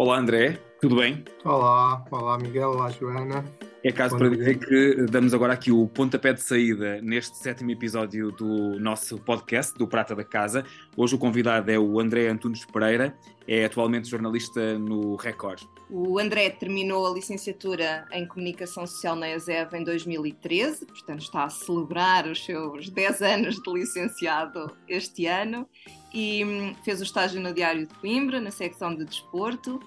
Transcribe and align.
Olá 0.00 0.16
André, 0.16 0.56
tudo 0.80 0.94
bem? 0.94 1.24
Olá, 1.44 2.04
olá 2.12 2.38
Miguel, 2.38 2.70
olá 2.70 2.88
Joana. 2.88 3.44
É 3.88 3.92
caso 3.92 4.18
para 4.18 4.28
dizer 4.28 4.58
que 4.58 5.06
damos 5.10 5.32
agora 5.32 5.54
aqui 5.54 5.72
o 5.72 5.88
pontapé 5.88 6.34
de 6.34 6.42
saída 6.42 7.00
neste 7.00 7.38
sétimo 7.38 7.70
episódio 7.70 8.30
do 8.30 8.78
nosso 8.78 9.16
podcast, 9.16 9.78
do 9.78 9.88
Prata 9.88 10.14
da 10.14 10.22
Casa. 10.22 10.62
Hoje 10.94 11.14
o 11.14 11.18
convidado 11.18 11.70
é 11.70 11.78
o 11.78 11.98
André 11.98 12.28
Antunes 12.28 12.66
Pereira, 12.66 13.16
é 13.46 13.64
atualmente 13.64 14.06
jornalista 14.06 14.78
no 14.78 15.16
Record. 15.16 15.62
O 15.88 16.18
André 16.18 16.50
terminou 16.50 17.06
a 17.06 17.14
licenciatura 17.14 18.06
em 18.12 18.26
Comunicação 18.26 18.86
Social 18.86 19.16
na 19.16 19.30
ESEV 19.30 19.78
em 19.78 19.84
2013, 19.84 20.84
portanto 20.84 21.22
está 21.22 21.44
a 21.44 21.48
celebrar 21.48 22.26
os 22.26 22.44
seus 22.44 22.90
10 22.90 23.22
anos 23.22 23.56
de 23.56 23.72
licenciado 23.72 24.70
este 24.86 25.24
ano 25.24 25.66
e 26.12 26.44
hum, 26.44 26.74
fez 26.84 27.00
o 27.00 27.04
estágio 27.04 27.40
no 27.40 27.54
Diário 27.54 27.86
de 27.86 27.94
Coimbra, 27.94 28.38
na 28.38 28.50
secção 28.50 28.94
de 28.94 29.06
desporto. 29.06 29.80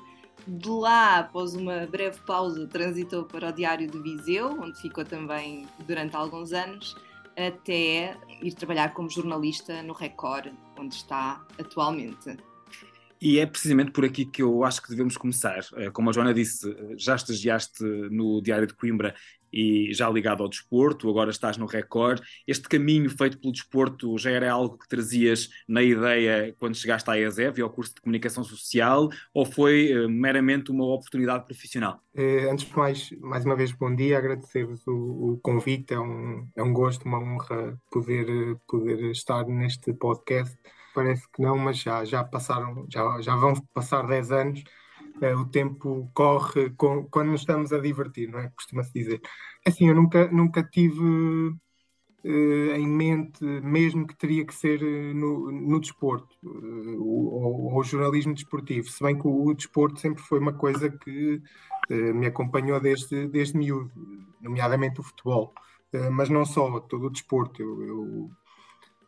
De 0.48 0.70
lá, 0.70 1.20
após 1.20 1.54
uma 1.56 1.86
breve 1.86 2.20
pausa, 2.22 2.68
transitou 2.68 3.24
para 3.26 3.50
o 3.50 3.52
Diário 3.52 3.90
de 3.90 4.00
Viseu, 4.00 4.60
onde 4.60 4.80
ficou 4.82 5.06
também 5.06 5.68
durante 5.88 6.16
alguns 6.16 6.52
anos, 6.52 6.96
até 7.38 8.18
ir 8.42 8.54
trabalhar 8.54 8.94
como 8.94 9.10
jornalista 9.10 9.82
no 9.84 9.94
Record, 9.94 10.52
onde 10.78 10.96
está 10.96 11.42
atualmente. 11.60 12.38
E 13.22 13.38
é 13.38 13.46
precisamente 13.46 13.92
por 13.92 14.04
aqui 14.04 14.26
que 14.26 14.42
eu 14.42 14.64
acho 14.64 14.82
que 14.82 14.90
devemos 14.90 15.16
começar. 15.16 15.60
Eh, 15.76 15.92
Como 15.92 16.10
a 16.10 16.14
Joana 16.14 16.34
disse, 16.34 16.68
eh, 16.68 16.96
já 16.98 17.16
estagiaste 17.16 17.84
no 17.84 18.42
Diário 18.42 18.66
de 18.66 18.74
Coimbra 18.74 19.14
e 19.54 19.94
já 19.94 20.10
ligado 20.10 20.42
ao 20.42 20.50
desporto, 20.50 21.10
agora 21.10 21.30
estás 21.30 21.58
no 21.58 21.68
Record. 21.68 22.24
Este 22.48 22.68
caminho 22.68 23.10
feito 23.10 23.38
pelo 23.38 23.52
desporto 23.52 24.18
já 24.18 24.32
era 24.32 24.52
algo 24.52 24.78
que 24.78 24.88
trazias 24.88 25.50
na 25.68 25.84
ideia 25.84 26.56
quando 26.58 26.76
chegaste 26.76 27.10
à 27.12 27.20
ESEV 27.20 27.60
e 27.60 27.62
ao 27.62 27.70
curso 27.70 27.94
de 27.94 28.02
Comunicação 28.02 28.44
Social 28.44 29.10
ou 29.34 29.46
foi 29.46 29.92
eh, 29.92 30.08
meramente 30.08 30.72
uma 30.72 30.86
oportunidade 30.86 31.46
profissional? 31.46 32.02
Antes 32.16 32.66
de 32.66 32.76
mais, 32.76 33.12
mais 33.20 33.46
uma 33.46 33.56
vez, 33.56 33.72
bom 33.72 33.94
dia, 33.94 34.18
agradecer-vos 34.18 34.86
o, 34.88 35.34
o 35.34 35.40
convite, 35.44 35.94
é 35.94 36.00
um, 36.00 36.48
é 36.56 36.64
um 36.64 36.74
gosto, 36.74 37.06
uma 37.06 37.20
honra 37.20 37.80
poder, 37.92 38.58
poder 38.68 39.12
estar 39.12 39.46
neste 39.46 39.94
podcast. 39.94 40.58
Parece 40.94 41.28
que 41.32 41.42
não, 41.42 41.58
mas 41.58 41.78
já, 41.80 42.04
já 42.06 42.24
passaram, 42.24 42.86
já, 42.90 43.22
já 43.22 43.36
vão 43.36 43.54
passar 43.74 44.06
10 44.08 44.32
anos. 44.32 44.64
Eh, 45.22 45.36
o 45.36 45.46
tempo 45.50 46.10
corre 46.14 46.70
com- 46.72 47.08
quando 47.10 47.32
nos 47.32 47.42
estamos 47.42 47.72
a 47.74 47.80
divertir, 47.80 48.30
não 48.30 48.40
é? 48.40 48.50
Costuma-se 48.52 48.92
dizer. 48.94 49.22
Assim, 49.66 49.88
eu 49.90 49.96
nunca, 49.96 50.28
nunca 50.32 50.64
tive 50.64 51.54
eh, 52.24 52.78
em 52.78 52.88
mente 52.88 53.44
mesmo 53.44 54.06
que 54.08 54.16
teria 54.16 54.46
que 54.46 54.54
ser 54.54 54.82
eh, 54.84 55.14
no, 55.14 55.52
no 55.52 55.80
desporto 55.80 56.36
eh, 56.44 56.98
ou, 57.00 57.74
ou 57.74 57.84
jornalismo 57.84 58.34
desportivo, 58.34 58.90
se 58.90 59.04
bem 59.04 59.18
que 59.20 59.28
o, 59.28 59.46
o 59.48 59.54
desporto 59.56 60.00
sempre 60.00 60.22
foi 60.24 60.40
uma 60.40 60.54
coisa 60.54 60.90
que 60.90 61.42
me 61.90 62.26
acompanhou 62.28 62.80
desde, 62.80 63.28
desde 63.28 63.58
miúdo, 63.58 63.92
nomeadamente 64.40 65.02
o 65.02 65.04
futebol, 65.04 65.54
mas 66.12 66.30
não 66.30 66.46
só, 66.46 66.80
todo 66.80 67.08
o 67.08 67.10
desporto. 67.10 67.62
Eu, 67.62 67.84
eu 67.84 68.32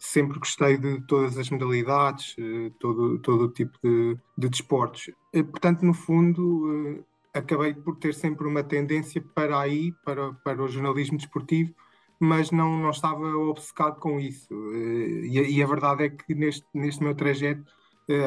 sempre 0.06 0.40
gostei 0.40 0.78
de 0.78 1.02
todas 1.08 1.38
as 1.38 1.50
modalidades, 1.50 2.36
eh, 2.38 2.72
todo, 2.80 3.20
todo 3.20 3.46
o 3.46 3.50
tipo 3.52 3.78
de, 3.84 4.18
de 4.38 4.50
desportos. 4.50 5.10
Eh, 5.34 5.44
Portanto, 5.44 5.84
no 5.86 5.94
fundo, 5.94 7.04
eh, 7.34 7.40
acabei 7.40 7.74
por 7.74 7.96
ter 7.98 8.14
sempre 8.14 8.48
uma 8.48 8.64
tendência 8.64 9.22
para 9.34 9.60
aí, 9.60 9.92
para, 10.06 10.34
para 10.44 10.62
o 10.64 10.68
jornalismo 10.68 11.18
desportivo, 11.18 11.74
mas 12.20 12.52
não, 12.52 12.78
não 12.80 12.90
estava 12.92 13.26
obcecado 13.38 14.00
com 14.00 14.20
isso. 14.20 14.54
E, 14.76 15.58
e 15.58 15.64
a 15.64 15.68
verdade 15.68 16.04
é 16.06 16.10
que 16.10 16.34
neste, 16.36 16.66
neste 16.74 17.04
meu 17.04 17.16
trajeto, 17.16 17.64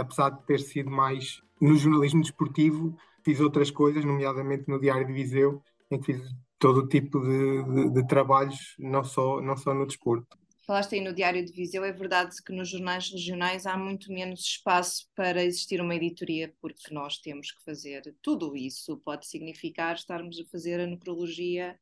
apesar 0.01 0.31
de 0.31 0.43
ter 0.47 0.61
sido 0.61 0.91
mais 0.91 1.43
no 1.61 1.77
jornalismo 1.77 2.21
desportivo, 2.23 2.97
fiz 3.25 3.41
outras 3.41 3.71
coisas, 3.71 4.05
nomeadamente 4.05 4.65
no 4.69 4.79
Diário 4.81 5.07
de 5.07 5.13
Viseu, 5.13 5.63
em 5.91 5.99
que 6.01 6.13
fiz 6.15 6.23
todo 6.59 6.79
o 6.81 6.89
tipo 6.89 7.21
de, 7.21 7.63
de- 7.65 7.91
de 7.91 8.07
trabalhos, 8.07 8.75
não 8.79 9.05
só, 9.05 9.41
não 9.41 9.57
só 9.57 9.75
no 9.75 9.87
desporto. 9.87 10.37
Falaste 10.67 10.97
aí 10.97 11.01
no 11.01 11.15
Diário 11.15 11.45
de 11.45 11.53
Viseu, 11.53 11.85
é 11.85 11.93
verdade 11.93 12.43
que 12.43 12.53
nos 12.53 12.69
jornais 12.69 13.09
regionais 13.09 13.67
há 13.67 13.77
muito 13.77 14.13
menos 14.13 14.41
espaço 14.41 15.09
para 15.15 15.45
existir 15.45 15.81
uma 15.81 15.95
editoria, 15.95 16.53
porque 16.61 16.93
nós 16.93 17.19
temos 17.19 17.53
que 17.53 17.63
fazer 17.63 18.03
tudo 18.21 18.57
isso. 18.57 18.97
Pode 19.05 19.29
significar 19.29 19.95
estarmos 19.95 20.41
a 20.41 20.45
fazer 20.51 20.81
a 20.81 20.87
necrologia 20.87 21.79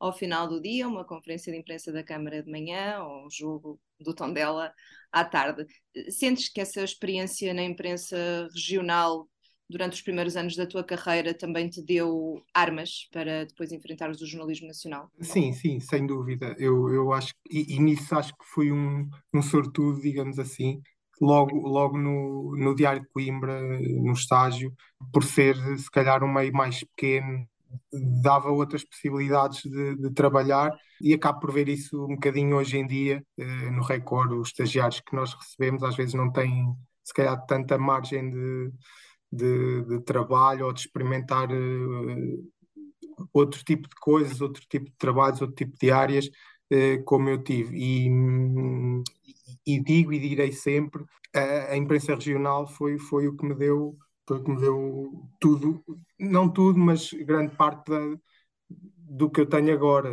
ao 0.00 0.12
final 0.12 0.48
do 0.48 0.60
dia, 0.60 0.88
uma 0.88 1.04
conferência 1.04 1.52
de 1.52 1.60
imprensa 1.60 1.92
da 1.92 2.02
Câmara 2.02 2.42
de 2.42 2.50
manhã 2.50 3.04
ou 3.04 3.26
um 3.26 3.30
jogo 3.30 3.80
do 4.00 4.12
Tondela 4.12 4.74
à 5.12 5.24
tarde. 5.24 5.64
Sentes 6.10 6.48
que 6.48 6.60
essa 6.60 6.82
experiência 6.82 7.54
na 7.54 7.62
imprensa 7.62 8.48
regional 8.52 9.28
durante 9.68 9.94
os 9.94 10.02
primeiros 10.02 10.36
anos 10.36 10.56
da 10.56 10.66
tua 10.66 10.84
carreira 10.84 11.34
também 11.34 11.68
te 11.68 11.82
deu 11.82 12.42
armas 12.52 13.08
para 13.12 13.44
depois 13.46 13.72
enfrentares 13.72 14.20
o 14.20 14.26
jornalismo 14.26 14.66
nacional? 14.66 15.10
Sim, 15.20 15.52
sim, 15.52 15.80
sem 15.80 16.06
dúvida. 16.06 16.54
Eu, 16.58 16.92
eu 16.92 17.12
acho 17.12 17.32
e, 17.50 17.74
e 17.74 17.78
nisso 17.78 18.14
acho 18.14 18.32
que 18.36 18.44
fui 18.44 18.70
um, 18.70 19.08
um 19.32 19.42
sortudo, 19.42 20.00
digamos 20.00 20.38
assim, 20.38 20.82
logo, 21.20 21.56
logo 21.66 21.96
no, 21.98 22.56
no 22.56 22.74
Diário 22.74 23.02
de 23.02 23.08
Coimbra, 23.08 23.60
no 23.60 24.12
estágio, 24.12 24.72
por 25.12 25.24
ser 25.24 25.56
se 25.78 25.90
calhar 25.90 26.22
um 26.22 26.32
meio 26.32 26.52
mais 26.52 26.80
pequeno, 26.80 27.46
dava 28.22 28.50
outras 28.50 28.84
possibilidades 28.84 29.62
de, 29.62 29.96
de 29.96 30.10
trabalhar 30.12 30.70
e 31.00 31.12
acabo 31.14 31.40
por 31.40 31.52
ver 31.52 31.68
isso 31.68 32.04
um 32.04 32.14
bocadinho 32.14 32.56
hoje 32.56 32.78
em 32.78 32.86
dia 32.86 33.24
eh, 33.36 33.70
no 33.70 33.82
Record. 33.82 34.32
Os 34.32 34.48
estagiários 34.48 35.00
que 35.00 35.14
nós 35.14 35.34
recebemos 35.34 35.82
às 35.82 35.96
vezes 35.96 36.14
não 36.14 36.30
têm, 36.30 36.66
se 37.02 37.12
calhar, 37.12 37.44
tanta 37.46 37.76
margem 37.78 38.30
de, 38.30 38.70
de, 39.34 39.82
de 39.84 40.00
trabalho 40.02 40.66
ou 40.66 40.72
de 40.72 40.80
experimentar 40.80 41.50
eh, 41.50 42.38
outro 43.32 43.62
tipo 43.64 43.88
de 43.88 43.94
coisas, 43.96 44.40
outro 44.40 44.62
tipo 44.68 44.86
de 44.86 44.96
trabalhos, 44.98 45.40
outro 45.40 45.56
tipo 45.56 45.76
de 45.78 45.90
áreas, 45.90 46.30
eh, 46.70 46.98
como 47.04 47.28
eu 47.28 47.42
tive. 47.42 47.76
E, 47.76 48.08
e- 49.66 49.80
digo 49.82 50.12
e 50.12 50.18
direi 50.18 50.52
sempre, 50.52 51.04
a, 51.34 51.72
a 51.72 51.76
imprensa 51.76 52.14
regional 52.14 52.66
foi, 52.66 52.98
foi 52.98 53.28
o 53.28 53.36
que 53.36 53.44
me 53.46 53.54
deu, 53.54 53.96
o 54.30 54.40
que 54.42 54.50
me 54.50 54.60
deu 54.60 55.12
tudo, 55.40 55.82
não 56.18 56.48
tudo, 56.48 56.78
mas 56.78 57.12
grande 57.12 57.54
parte 57.56 57.90
da- 57.90 58.18
do 58.70 59.30
que 59.30 59.40
eu 59.40 59.46
tenho 59.48 59.72
agora. 59.72 60.10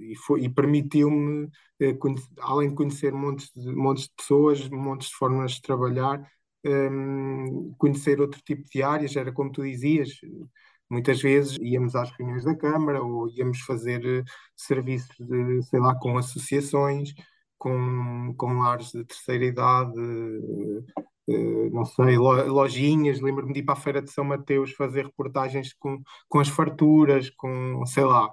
E, 0.00 0.14
foi, 0.26 0.44
e 0.44 0.48
permitiu-me, 0.48 1.48
eh, 1.80 1.96
além 2.40 2.68
de 2.70 2.74
conhecer 2.74 3.12
montes 3.12 3.50
de, 3.54 3.72
montes 3.74 4.04
de 4.04 4.12
pessoas, 4.16 4.68
montes 4.68 5.08
de 5.08 5.14
formas 5.16 5.52
de 5.52 5.62
trabalhar, 5.62 6.20
hum, 6.64 7.74
conhecer 7.78 8.20
outro 8.20 8.40
tipo 8.42 8.64
de 8.70 8.82
áreas, 8.82 9.16
era 9.16 9.32
como 9.32 9.50
tu 9.52 9.62
dizias, 9.62 10.10
Muitas 10.90 11.20
vezes 11.22 11.58
íamos 11.60 11.96
às 11.96 12.10
reuniões 12.12 12.44
da 12.44 12.54
Câmara 12.56 13.02
ou 13.02 13.28
íamos 13.30 13.60
fazer 13.62 14.04
eh, 14.06 14.22
serviços 14.56 15.16
de, 15.18 15.62
sei 15.64 15.80
lá, 15.80 15.94
com 15.98 16.16
associações, 16.18 17.14
com, 17.58 18.34
com 18.36 18.58
lares 18.60 18.92
de 18.92 19.04
terceira 19.04 19.44
idade, 19.46 19.92
eh, 21.28 21.32
eh, 21.34 21.70
não 21.70 21.84
sei, 21.84 22.16
lo- 22.16 22.46
lojinhas. 22.52 23.20
Lembro-me 23.20 23.52
de 23.52 23.60
ir 23.60 23.62
para 23.64 23.74
a 23.74 23.76
Feira 23.80 24.02
de 24.02 24.10
São 24.10 24.24
Mateus 24.24 24.72
fazer 24.72 25.06
reportagens 25.06 25.72
com, 25.74 26.00
com 26.28 26.38
as 26.40 26.48
farturas, 26.48 27.30
com, 27.30 27.84
sei 27.86 28.04
lá, 28.04 28.28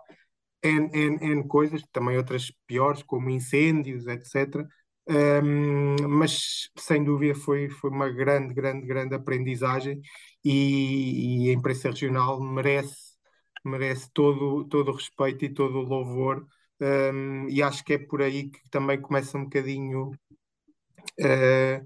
N, 0.63 0.89
N, 0.93 1.17
N 1.21 1.47
coisas, 1.47 1.83
também 1.91 2.17
outras 2.17 2.51
piores, 2.67 3.03
como 3.03 3.29
incêndios, 3.29 4.07
etc. 4.07 4.67
Um, 5.09 5.95
mas 6.07 6.69
sem 6.77 7.03
dúvida 7.03 7.35
foi, 7.35 7.69
foi 7.69 7.89
uma 7.89 8.09
grande, 8.09 8.53
grande, 8.53 8.85
grande 8.87 9.15
aprendizagem 9.15 9.99
e, 10.43 11.47
e 11.47 11.49
a 11.49 11.53
imprensa 11.53 11.89
regional 11.89 12.39
merece, 12.41 13.15
merece 13.65 14.09
todo, 14.13 14.63
todo 14.67 14.89
o 14.91 14.95
respeito 14.95 15.43
e 15.45 15.53
todo 15.53 15.77
o 15.79 15.81
louvor. 15.83 16.45
Um, 16.79 17.47
e 17.49 17.61
acho 17.61 17.83
que 17.83 17.93
é 17.93 17.97
por 17.99 18.21
aí 18.21 18.49
que 18.49 18.69
também 18.69 18.99
começa 19.01 19.37
um 19.37 19.43
bocadinho 19.43 20.11
eh, 21.19 21.81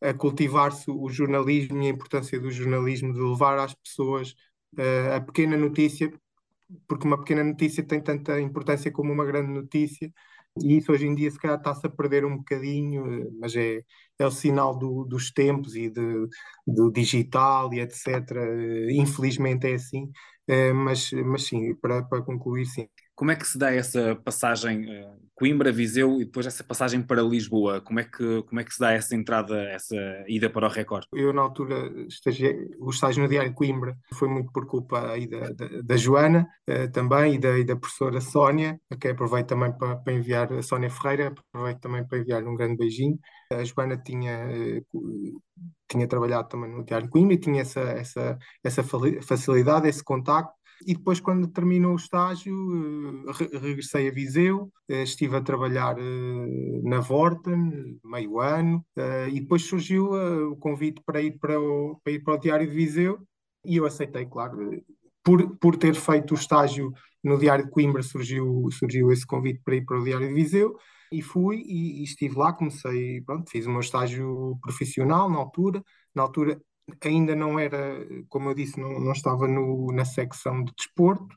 a 0.00 0.14
cultivar-se 0.14 0.90
o 0.90 1.08
jornalismo 1.10 1.82
e 1.82 1.86
a 1.86 1.90
importância 1.90 2.38
do 2.40 2.50
jornalismo, 2.50 3.12
de 3.12 3.20
levar 3.20 3.58
às 3.58 3.74
pessoas 3.74 4.34
eh, 4.78 5.14
a 5.16 5.20
pequena 5.20 5.56
notícia, 5.56 6.12
porque 6.88 7.06
uma 7.06 7.18
pequena 7.18 7.44
notícia 7.44 7.84
tem 7.86 8.00
tanta 8.02 8.40
importância 8.40 8.92
como 8.92 9.12
uma 9.12 9.24
grande 9.26 9.52
notícia, 9.52 10.12
E 10.62 10.76
isso 10.78 10.92
hoje 10.92 11.06
em 11.06 11.14
dia 11.14 11.30
se 11.30 11.38
calhar 11.38 11.58
está-se 11.58 11.86
a 11.86 11.90
perder 11.90 12.24
um 12.24 12.36
bocadinho, 12.38 13.30
mas 13.40 13.54
é, 13.56 13.82
é 14.18 14.26
o 14.26 14.30
sinal 14.30 14.76
do, 14.76 15.04
dos 15.04 15.30
tempos 15.30 15.74
e 15.76 15.88
de, 15.88 16.26
do 16.66 16.90
digital 16.92 17.72
e 17.72 17.80
etc. 17.80 18.40
Infelizmente 18.92 19.66
é 19.68 19.74
assim, 19.74 20.10
eh, 20.48 20.72
mas, 20.72 21.10
mas 21.12 21.44
sim, 21.46 21.74
para, 21.76 22.02
para 22.04 22.22
concluir, 22.22 22.66
sim. 22.66 22.88
Como 23.20 23.30
é 23.30 23.36
que 23.36 23.46
se 23.46 23.58
dá 23.58 23.70
essa 23.70 24.16
passagem 24.24 24.86
uh, 24.86 25.14
Coimbra, 25.34 25.70
Viseu 25.70 26.22
e 26.22 26.24
depois 26.24 26.46
essa 26.46 26.64
passagem 26.64 27.02
para 27.02 27.20
Lisboa? 27.20 27.78
Como 27.82 28.00
é 28.00 28.04
que, 28.04 28.42
como 28.44 28.58
é 28.58 28.64
que 28.64 28.72
se 28.72 28.80
dá 28.80 28.92
essa 28.92 29.14
entrada, 29.14 29.62
essa 29.64 29.94
ida 30.26 30.48
para 30.48 30.66
o 30.66 30.70
Record? 30.70 31.04
Eu, 31.12 31.30
na 31.30 31.42
altura, 31.42 31.92
estagiei, 32.08 32.70
o 32.78 32.88
estágio 32.88 33.22
no 33.22 33.28
Diário 33.28 33.50
de 33.50 33.54
Coimbra 33.54 33.94
foi 34.14 34.26
muito 34.26 34.50
por 34.50 34.66
culpa 34.66 35.12
aí 35.12 35.28
da, 35.28 35.50
da, 35.50 35.68
da 35.84 35.96
Joana 35.98 36.48
uh, 36.66 36.90
também 36.92 37.34
e 37.34 37.38
da, 37.38 37.58
e 37.58 37.62
da 37.62 37.76
professora 37.76 38.22
Sónia, 38.22 38.80
a 38.90 38.96
quem 38.96 39.10
aproveito 39.10 39.48
também 39.48 39.70
para, 39.76 39.96
para, 39.96 40.14
enviar, 40.14 40.50
a 40.54 40.62
Sónia 40.62 40.88
Ferreira, 40.88 41.34
aproveito 41.52 41.80
também 41.80 42.08
para 42.08 42.18
enviar 42.20 42.42
um 42.44 42.54
grande 42.54 42.78
beijinho. 42.78 43.18
A 43.52 43.62
Joana 43.62 43.98
tinha, 43.98 44.48
uh, 44.48 45.42
tinha 45.86 46.08
trabalhado 46.08 46.48
também 46.48 46.70
no 46.70 46.82
Diário 46.86 47.06
de 47.06 47.12
Coimbra 47.12 47.34
e 47.34 47.38
tinha 47.38 47.60
essa, 47.60 47.80
essa, 47.80 48.38
essa 48.64 48.82
facilidade, 49.20 49.86
esse 49.86 50.02
contacto 50.02 50.58
e 50.86 50.94
depois, 50.94 51.20
quando 51.20 51.48
terminou 51.48 51.92
o 51.92 51.96
estágio, 51.96 52.54
eh, 53.28 53.58
regressei 53.58 54.08
a 54.08 54.12
Viseu, 54.12 54.72
eh, 54.88 55.02
estive 55.02 55.36
a 55.36 55.40
trabalhar 55.40 55.96
eh, 55.98 56.80
na 56.82 57.00
Vorten, 57.00 57.98
meio 58.04 58.40
ano, 58.40 58.84
e 59.30 59.40
depois 59.40 59.62
surgiu 59.62 60.10
o 60.50 60.56
convite 60.56 61.02
para 61.04 61.20
ir 61.20 61.38
para 61.38 61.60
o, 61.60 62.00
para 62.02 62.12
ir 62.12 62.22
para 62.22 62.34
o 62.34 62.38
Diário 62.38 62.68
de 62.68 62.74
Viseu, 62.74 63.18
e 63.64 63.76
eu 63.76 63.86
aceitei, 63.86 64.26
claro. 64.26 64.56
Por, 65.22 65.56
por 65.58 65.76
ter 65.76 65.94
feito 65.94 66.32
o 66.32 66.34
estágio 66.34 66.92
no 67.22 67.38
Diário 67.38 67.66
de 67.66 67.70
Coimbra, 67.70 68.02
surgiu, 68.02 68.68
surgiu 68.72 69.12
esse 69.12 69.26
convite 69.26 69.60
para 69.62 69.76
ir 69.76 69.84
para 69.84 70.00
o 70.00 70.04
Diário 70.04 70.28
de 70.28 70.34
Viseu, 70.34 70.76
e 71.12 71.22
fui 71.22 71.62
e, 71.66 72.00
e 72.00 72.04
estive 72.04 72.36
lá, 72.36 72.52
comecei, 72.52 73.20
pronto, 73.22 73.50
fiz 73.50 73.66
o 73.66 73.70
meu 73.70 73.80
estágio 73.80 74.56
profissional 74.62 75.28
na 75.28 75.38
altura, 75.38 75.82
na 76.14 76.22
altura 76.22 76.60
ainda 77.04 77.34
não 77.34 77.58
era, 77.58 78.06
como 78.28 78.50
eu 78.50 78.54
disse, 78.54 78.80
não, 78.80 79.00
não 79.00 79.12
estava 79.12 79.46
no, 79.46 79.92
na 79.92 80.04
secção 80.04 80.64
de 80.64 80.72
desporto, 80.76 81.36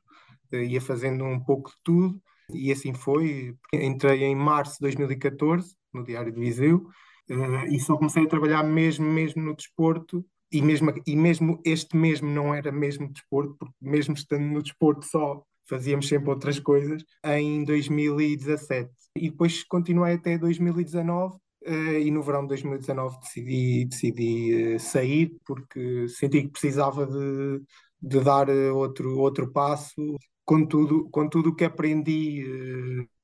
eh, 0.52 0.66
ia 0.66 0.82
fazendo 0.82 1.24
um 1.24 1.40
pouco 1.40 1.70
de 1.70 1.76
tudo, 1.84 2.22
e 2.54 2.72
assim 2.72 2.94
foi. 2.94 3.56
Entrei 3.74 4.24
em 4.24 4.36
março 4.36 4.74
de 4.76 4.82
2014, 4.82 5.76
no 5.94 6.04
Diário 6.04 6.32
de 6.32 6.40
Viseu, 6.40 6.88
eh, 7.30 7.68
e 7.70 7.80
só 7.80 7.98
comecei 7.98 8.24
a 8.24 8.30
trabalhar 8.30 8.64
mesmo, 8.64 9.06
mesmo 9.06 9.44
no 9.44 9.56
desporto, 9.56 10.26
e 10.52 10.62
mesmo, 10.62 10.94
e 11.08 11.16
mesmo 11.16 11.60
este 11.66 11.98
mesmo 11.98 12.30
não 12.30 12.54
era 12.54 12.72
mesmo 12.72 13.12
desporto, 13.12 13.56
porque 13.58 13.76
mesmo 13.82 14.14
estando 14.14 14.46
no 14.46 14.62
desporto 14.62 15.06
só 15.06 15.44
fazíamos 15.68 16.08
sempre 16.08 16.30
outras 16.30 16.60
coisas, 16.60 17.04
em 17.26 17.64
2017. 17.64 18.92
E 19.16 19.30
depois 19.30 19.64
continuei 19.64 20.14
até 20.14 20.38
2019, 20.38 21.38
Uh, 21.66 22.00
e 22.00 22.12
no 22.12 22.22
verão 22.22 22.42
de 22.42 22.50
2019 22.50 23.20
decidi, 23.22 23.86
decidi 23.86 24.76
uh, 24.76 24.80
sair 24.80 25.38
porque 25.46 26.08
senti 26.10 26.44
que 26.44 26.50
precisava 26.50 27.06
de, 27.06 27.62
de 28.02 28.20
dar 28.20 28.50
uh, 28.50 28.76
outro, 28.76 29.18
outro 29.18 29.52
passo. 29.52 30.18
Com 30.46 30.66
tudo, 30.66 31.10
com 31.10 31.30
tudo 31.30 31.52
o 31.52 31.56
que 31.56 31.64
aprendi, 31.64 32.44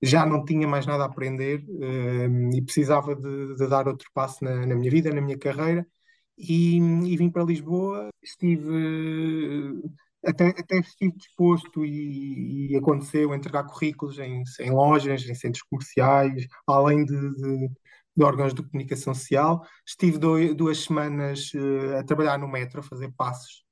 já 0.01 0.25
não 0.25 0.45
tinha 0.45 0.65
mais 0.65 0.85
nada 0.85 1.03
a 1.03 1.07
aprender 1.07 1.65
e 2.53 2.61
precisava 2.61 3.13
de, 3.13 3.55
de, 3.57 3.67
dar 3.67 3.89
outro 3.89 4.09
passo 4.13 4.41
na, 4.41 4.65
na, 4.65 4.73
minha 4.73 4.89
vida, 4.89 5.13
na 5.13 5.19
minha 5.19 5.37
carreira. 5.37 5.85
E, 6.37 6.77
e 6.77 7.17
vim 7.17 7.29
para 7.29 7.43
Lisboa, 7.43 8.07
estive 8.23 8.71
até, 10.25 10.49
até 10.49 10.79
estive 10.79 11.11
disposto 11.17 11.85
e, 11.85 12.71
e, 12.71 12.77
aconteceu 12.77 13.33
entregar 13.33 13.63
currículos 13.65 14.19
em, 14.19 14.43
em 14.59 14.71
lojas, 14.71 15.27
em 15.27 15.35
centros 15.35 15.63
comerciais, 15.63 16.47
além 16.67 17.05
de, 17.05 17.35
de, 17.35 17.71
de 18.19 18.25
órgãos 18.25 18.53
de 18.53 18.61
comunicação 18.61 19.15
social. 19.15 19.65
Estive 19.87 20.17
duas 20.53 20.79
semanas 20.79 21.51
uh, 21.53 21.97
a 21.99 22.03
trabalhar 22.03 22.37
no 22.37 22.49
metro, 22.49 22.81
a 22.81 22.83
fazer 22.83 23.11
passos 23.13 23.63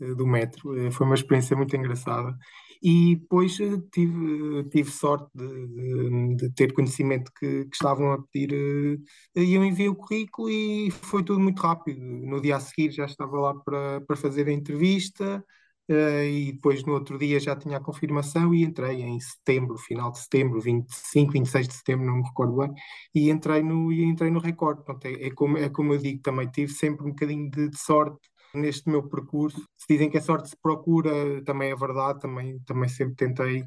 uh, 0.00 0.14
do 0.14 0.24
metro. 0.24 0.70
Uh, 0.70 0.92
foi 0.92 1.04
uma 1.04 1.16
experiência 1.16 1.56
muito 1.56 1.76
engraçada. 1.76 2.36
E 2.80 3.16
depois 3.16 3.56
tive, 3.90 4.64
tive 4.70 4.88
sorte 4.88 5.28
de, 5.34 5.66
de, 5.66 6.36
de, 6.36 6.50
ter 6.54 6.72
conhecimento 6.72 7.32
que, 7.36 7.64
que 7.64 7.74
estavam 7.74 8.12
a 8.12 8.22
pedir. 8.32 9.00
e 9.34 9.54
eu 9.54 9.64
enviei 9.64 9.88
o 9.88 9.96
currículo 9.96 10.48
e 10.48 10.88
foi 10.92 11.24
tudo 11.24 11.40
muito 11.40 11.60
rápido. 11.60 12.00
No 12.00 12.40
dia 12.40 12.54
a 12.54 12.60
seguir 12.60 12.92
já 12.92 13.04
estava 13.04 13.36
lá 13.36 13.54
para 13.54 14.16
fazer 14.16 14.46
a 14.46 14.52
entrevista. 14.52 15.44
Uh, 15.90 16.22
e 16.22 16.52
depois 16.52 16.84
no 16.84 16.92
outro 16.92 17.18
dia 17.18 17.40
já 17.40 17.56
tinha 17.56 17.78
a 17.78 17.82
confirmação 17.82 18.54
e 18.54 18.62
entrei 18.62 19.00
em 19.00 19.18
setembro, 19.18 19.78
final 19.78 20.12
de 20.12 20.18
setembro, 20.18 20.60
25, 20.60 21.32
26 21.32 21.66
de 21.66 21.74
setembro, 21.74 22.04
não 22.04 22.18
me 22.18 22.24
recordo 22.24 22.56
bem, 22.56 22.74
e 23.14 23.30
entrei 23.30 23.62
no, 23.62 23.90
e 23.90 24.04
entrei 24.04 24.30
no 24.30 24.38
recorde. 24.38 24.84
Pronto, 24.84 25.06
é, 25.06 25.12
é, 25.14 25.30
como, 25.30 25.56
é 25.56 25.70
como 25.70 25.94
eu 25.94 25.98
digo, 25.98 26.20
também 26.20 26.46
tive 26.48 26.70
sempre 26.72 27.06
um 27.06 27.10
bocadinho 27.10 27.50
de, 27.50 27.70
de, 27.70 27.78
sorte 27.78 28.18
neste 28.54 28.88
meu 28.90 29.08
percurso. 29.08 29.58
Se 29.78 29.86
dizem 29.88 30.10
que 30.10 30.18
a 30.18 30.22
sorte 30.22 30.50
se 30.50 30.56
procura, 30.60 31.42
também 31.44 31.70
é 31.70 31.76
verdade, 31.76 32.20
também, 32.20 32.58
também 32.66 32.88
sempre 32.90 33.14
tentei 33.14 33.64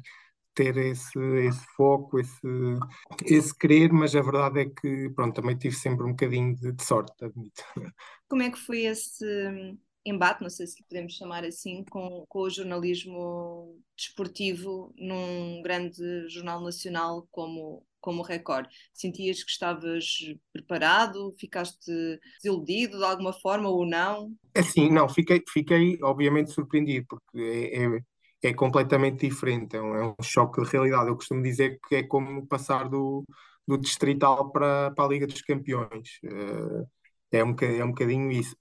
ter 0.54 0.76
esse, 0.76 1.18
esse 1.18 1.66
foco, 1.76 2.20
esse, 2.20 2.46
esse 3.24 3.56
querer, 3.56 3.92
mas 3.92 4.14
a 4.14 4.22
verdade 4.22 4.60
é 4.60 4.66
que 4.66 5.10
pronto, 5.10 5.34
também 5.34 5.56
tive 5.56 5.74
sempre 5.74 6.04
um 6.04 6.10
bocadinho 6.10 6.54
de, 6.54 6.72
de 6.72 6.84
sorte, 6.84 7.12
admito. 7.24 7.64
Como 8.28 8.42
é 8.42 8.50
que 8.50 8.58
foi 8.58 8.84
esse 8.84 9.24
embate, 10.04 10.42
não 10.42 10.50
sei 10.50 10.66
se 10.66 10.82
podemos 10.84 11.14
chamar 11.14 11.44
assim, 11.44 11.84
com, 11.84 12.24
com 12.28 12.40
o 12.40 12.50
jornalismo 12.50 13.78
desportivo 13.96 14.92
num 14.96 15.62
grande 15.62 16.28
jornal 16.28 16.60
nacional 16.60 17.26
como, 17.30 17.86
como 18.00 18.20
o 18.20 18.24
Record. 18.24 18.66
Sentias 18.92 19.42
que 19.42 19.50
estavas 19.50 20.04
preparado? 20.52 21.34
Ficaste 21.38 22.18
desiludido 22.42 22.98
de 22.98 23.04
alguma 23.04 23.32
forma 23.32 23.68
ou 23.68 23.86
não? 23.86 24.34
É 24.54 24.62
sim, 24.62 24.90
não, 24.90 25.08
fiquei, 25.08 25.42
fiquei 25.48 25.98
obviamente 26.02 26.50
surpreendido, 26.50 27.06
porque 27.08 27.38
é, 27.38 27.84
é, 27.84 28.50
é 28.50 28.54
completamente 28.54 29.28
diferente, 29.28 29.76
é 29.76 29.80
um, 29.80 29.94
é 29.94 30.06
um, 30.06 30.22
choque 30.22 30.62
de 30.62 30.68
realidade. 30.68 31.08
Eu 31.08 31.16
costumo 31.16 31.42
dizer 31.42 31.78
que 31.88 31.96
é 31.96 32.02
como 32.02 32.46
passar 32.46 32.88
do, 32.88 33.24
do 33.66 33.78
distrital 33.78 34.50
para, 34.50 34.90
para 34.90 35.04
a 35.04 35.08
Liga 35.08 35.26
dos 35.26 35.42
Campeões. 35.42 36.18
É, 37.32 37.38
é 37.38 37.44
um, 37.44 37.54
é 37.60 37.84
um 37.84 37.88
bocadinho 37.88 38.30
isso 38.30 38.56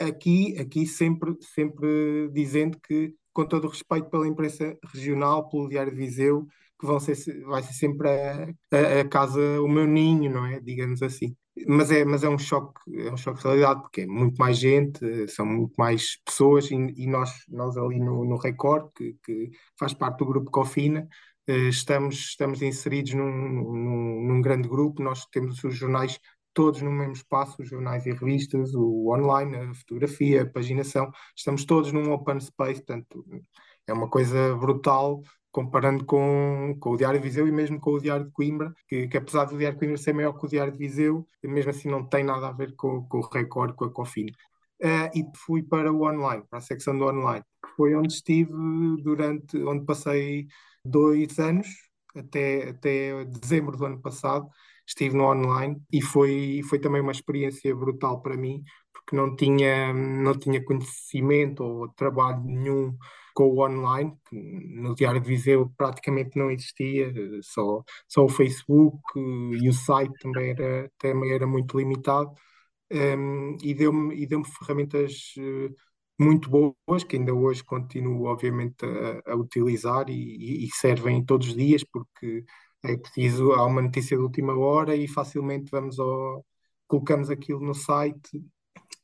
aqui, 0.00 0.56
aqui 0.58 0.86
sempre, 0.86 1.36
sempre 1.40 2.28
dizendo 2.32 2.78
que, 2.80 3.14
com 3.32 3.46
todo 3.46 3.66
o 3.66 3.70
respeito 3.70 4.10
pela 4.10 4.26
imprensa 4.26 4.76
regional, 4.92 5.48
pelo 5.48 5.68
Diário 5.68 5.92
de 5.92 5.98
Viseu, 5.98 6.46
que 6.78 6.86
vão 6.86 6.98
ser, 7.00 7.16
vai 7.44 7.62
ser 7.62 7.72
sempre 7.74 8.08
a, 8.08 8.48
a, 8.72 9.00
a, 9.00 9.08
casa, 9.08 9.40
o 9.60 9.68
meu 9.68 9.86
ninho, 9.86 10.30
não 10.30 10.46
é? 10.46 10.60
Digamos 10.60 11.02
assim. 11.02 11.36
Mas 11.68 11.90
é, 11.92 12.04
mas 12.04 12.24
é 12.24 12.28
um 12.28 12.38
choque, 12.38 12.80
é 13.06 13.12
um 13.12 13.16
choque 13.16 13.38
de 13.38 13.44
realidade, 13.44 13.80
porque 13.82 14.00
é 14.02 14.06
muito 14.06 14.36
mais 14.38 14.58
gente, 14.58 15.28
são 15.28 15.46
muito 15.46 15.74
mais 15.78 16.18
pessoas, 16.24 16.68
e, 16.70 16.74
e 16.74 17.06
nós, 17.06 17.30
nós 17.48 17.76
ali 17.76 18.00
no, 18.00 18.24
no 18.24 18.36
Record, 18.36 18.90
que, 18.94 19.16
que 19.24 19.50
faz 19.78 19.94
parte 19.94 20.18
do 20.18 20.26
grupo 20.26 20.50
Cofina, 20.50 21.08
eh, 21.46 21.68
estamos, 21.68 22.16
estamos 22.16 22.62
inseridos 22.62 23.14
num, 23.14 23.30
num, 23.30 24.22
num 24.26 24.40
grande 24.42 24.68
grupo, 24.68 25.02
nós 25.02 25.26
temos 25.26 25.62
os 25.62 25.76
jornais 25.76 26.18
todos 26.54 26.80
no 26.80 26.90
mesmo 26.90 27.12
espaço, 27.12 27.62
os 27.62 27.68
jornais 27.68 28.06
e 28.06 28.12
revistas, 28.12 28.74
o 28.74 29.12
online, 29.12 29.56
a 29.56 29.74
fotografia, 29.74 30.42
a 30.42 30.46
paginação, 30.50 31.10
estamos 31.36 31.64
todos 31.64 31.92
num 31.92 32.12
open 32.12 32.40
space, 32.40 32.82
portanto, 32.82 33.24
é 33.86 33.92
uma 33.92 34.08
coisa 34.08 34.54
brutal 34.56 35.22
comparando 35.54 36.04
com, 36.04 36.76
com 36.80 36.90
o 36.90 36.96
Diário 36.96 37.20
de 37.20 37.28
Viseu 37.28 37.46
e 37.46 37.52
mesmo 37.52 37.78
com 37.78 37.92
o 37.92 38.00
Diário 38.00 38.26
de 38.26 38.32
Coimbra, 38.32 38.74
que, 38.88 39.06
que 39.06 39.16
apesar 39.16 39.44
do 39.44 39.56
Diário 39.56 39.76
de 39.76 39.78
Coimbra 39.78 39.96
ser 39.96 40.12
maior 40.12 40.32
que 40.32 40.44
o 40.44 40.48
Diário 40.48 40.72
de 40.72 40.78
Viseu, 40.78 41.28
mesmo 41.44 41.70
assim 41.70 41.88
não 41.88 42.04
tem 42.04 42.24
nada 42.24 42.48
a 42.48 42.52
ver 42.52 42.74
com, 42.74 43.06
com 43.06 43.18
o 43.18 43.28
Record, 43.28 43.74
com 43.76 43.84
a 43.84 43.92
Cofina. 43.92 44.32
Uh, 44.82 45.06
e 45.14 45.24
fui 45.36 45.62
para 45.62 45.92
o 45.92 46.02
online, 46.02 46.42
para 46.50 46.58
a 46.58 46.62
secção 46.62 46.98
do 46.98 47.04
online, 47.04 47.44
foi 47.76 47.94
onde 47.94 48.12
estive 48.12 48.52
durante, 49.02 49.56
onde 49.58 49.84
passei 49.84 50.48
dois 50.84 51.38
anos, 51.38 51.68
até, 52.16 52.70
até 52.70 53.24
dezembro 53.24 53.76
do 53.76 53.86
ano 53.86 54.02
passado, 54.02 54.48
estive 54.86 55.16
no 55.16 55.24
online 55.24 55.80
e 55.92 56.02
foi, 56.02 56.60
foi 56.68 56.78
também 56.78 57.00
uma 57.00 57.12
experiência 57.12 57.74
brutal 57.74 58.20
para 58.22 58.36
mim, 58.36 58.62
porque 58.92 59.16
não 59.16 59.34
tinha, 59.36 59.92
não 59.92 60.38
tinha 60.38 60.64
conhecimento 60.64 61.62
ou 61.62 61.88
trabalho 61.90 62.42
nenhum 62.44 62.96
com 63.34 63.44
o 63.44 63.64
online, 63.64 64.16
no 64.32 64.94
Diário 64.94 65.20
de 65.20 65.28
Viseu 65.28 65.70
praticamente 65.76 66.38
não 66.38 66.50
existia, 66.50 67.12
só, 67.42 67.82
só 68.08 68.24
o 68.24 68.28
Facebook 68.28 69.00
e 69.16 69.68
o 69.68 69.72
site 69.72 70.12
também 70.20 70.50
era, 70.50 70.90
também 70.98 71.32
era 71.32 71.46
muito 71.46 71.76
limitado, 71.76 72.32
um, 72.92 73.56
e 73.62 73.74
deu-me 73.74 74.14
e 74.14 74.26
deu 74.26 74.44
ferramentas 74.44 75.34
eh, 75.38 75.70
muito 76.18 76.48
boas, 76.50 77.04
que 77.04 77.16
ainda 77.16 77.34
hoje 77.34 77.64
continuo 77.64 78.26
obviamente 78.26 78.84
a, 78.84 79.32
a 79.32 79.36
utilizar 79.36 80.08
e, 80.08 80.64
e, 80.66 80.68
servem 80.72 81.24
todos 81.24 81.48
os 81.48 81.56
dias, 81.56 81.82
porque 81.84 82.44
é 82.84 82.96
preciso, 82.96 83.52
há 83.52 83.64
uma 83.66 83.82
notícia 83.82 84.16
de 84.16 84.22
última 84.22 84.56
hora 84.56 84.94
e 84.94 85.08
facilmente 85.08 85.70
vamos 85.70 85.98
ao, 85.98 86.44
colocamos 86.86 87.30
aquilo 87.30 87.60
no 87.60 87.74
site 87.74 88.42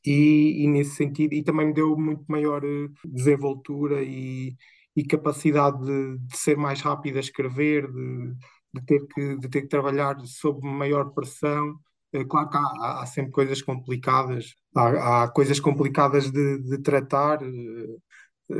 e, 0.05 0.63
e 0.63 0.67
nesse 0.67 0.95
sentido, 0.95 1.33
e 1.33 1.43
também 1.43 1.67
me 1.67 1.73
deu 1.73 1.97
muito 1.97 2.23
maior 2.27 2.63
eh, 2.63 2.87
desenvoltura 3.05 4.03
e, 4.03 4.55
e 4.95 5.03
capacidade 5.03 5.83
de, 5.83 6.17
de, 6.19 6.37
ser 6.37 6.57
mais 6.57 6.81
rápido 6.81 7.17
a 7.17 7.19
escrever, 7.19 7.91
de, 7.91 8.33
de 8.73 8.85
ter 8.85 9.07
que, 9.07 9.37
de 9.37 9.49
ter 9.49 9.61
que 9.63 9.67
trabalhar 9.67 10.17
sob 10.25 10.65
maior 10.67 11.11
pressão. 11.13 11.75
É 12.13 12.25
claro 12.25 12.49
que 12.49 12.57
há, 12.57 13.01
há, 13.01 13.05
sempre 13.05 13.31
coisas 13.31 13.61
complicadas, 13.61 14.55
há, 14.75 15.23
há 15.23 15.27
coisas 15.29 15.59
complicadas 15.59 16.31
de, 16.31 16.59
de, 16.59 16.77
tratar, 16.79 17.39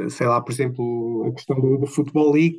sei 0.09 0.27
lá, 0.27 0.41
por 0.41 0.51
exemplo, 0.51 1.27
a 1.27 1.33
questão 1.33 1.59
do, 1.59 1.77
do 1.77 1.87
Futebol 1.87 2.35
X, 2.37 2.57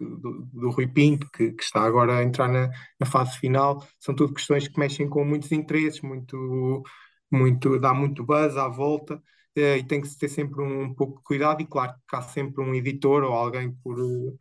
do, 0.00 0.48
do 0.52 0.70
Rui 0.70 0.86
Pinto, 0.86 1.28
que, 1.30 1.52
que, 1.52 1.62
está 1.62 1.82
agora 1.82 2.18
a 2.18 2.22
entrar 2.22 2.48
na, 2.48 2.70
na, 2.98 3.06
fase 3.06 3.38
final, 3.38 3.86
são 4.00 4.14
tudo 4.14 4.34
questões 4.34 4.68
que 4.68 4.78
mexem 4.78 5.08
com 5.08 5.24
muitos 5.24 5.52
interesses, 5.52 6.00
muito, 6.00 6.82
muito, 7.30 7.78
dá 7.78 7.94
muito 7.94 8.24
buzz 8.24 8.56
à 8.56 8.68
volta, 8.68 9.22
eh, 9.56 9.78
e 9.78 9.84
tem 9.84 10.00
que 10.00 10.08
se 10.08 10.18
ter 10.18 10.28
sempre 10.28 10.60
um, 10.62 10.82
um, 10.84 10.94
pouco 10.94 11.18
de 11.18 11.24
cuidado, 11.24 11.62
e 11.62 11.66
claro 11.66 11.94
que 12.08 12.16
há 12.16 12.22
sempre 12.22 12.62
um 12.62 12.74
editor 12.74 13.22
ou 13.24 13.32
alguém 13.32 13.72
por 13.82 13.98
uh, 14.00 14.38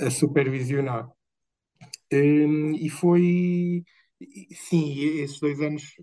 a 0.00 0.10
supervisionar. 0.10 1.08
Um, 2.12 2.72
e 2.74 2.88
foi, 2.88 3.84
sim, 4.52 4.98
esses 5.20 5.40
dois 5.40 5.60
anos, 5.60 5.94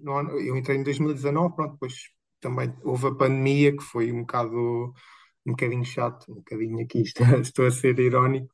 eu 0.45 0.57
entrei 0.57 0.77
em 0.77 0.83
2019, 0.83 1.55
pronto, 1.55 1.73
depois 1.73 1.93
também 2.39 2.73
houve 2.83 3.07
a 3.07 3.15
pandemia, 3.15 3.75
que 3.75 3.83
foi 3.83 4.11
um 4.11 4.21
bocado 4.21 4.93
um 5.45 5.51
bocadinho 5.51 5.83
chato, 5.85 6.31
um 6.31 6.35
bocadinho 6.35 6.79
aqui, 6.79 7.01
estou, 7.03 7.25
estou 7.39 7.65
a 7.65 7.71
ser 7.71 8.00
irónico, 8.00 8.47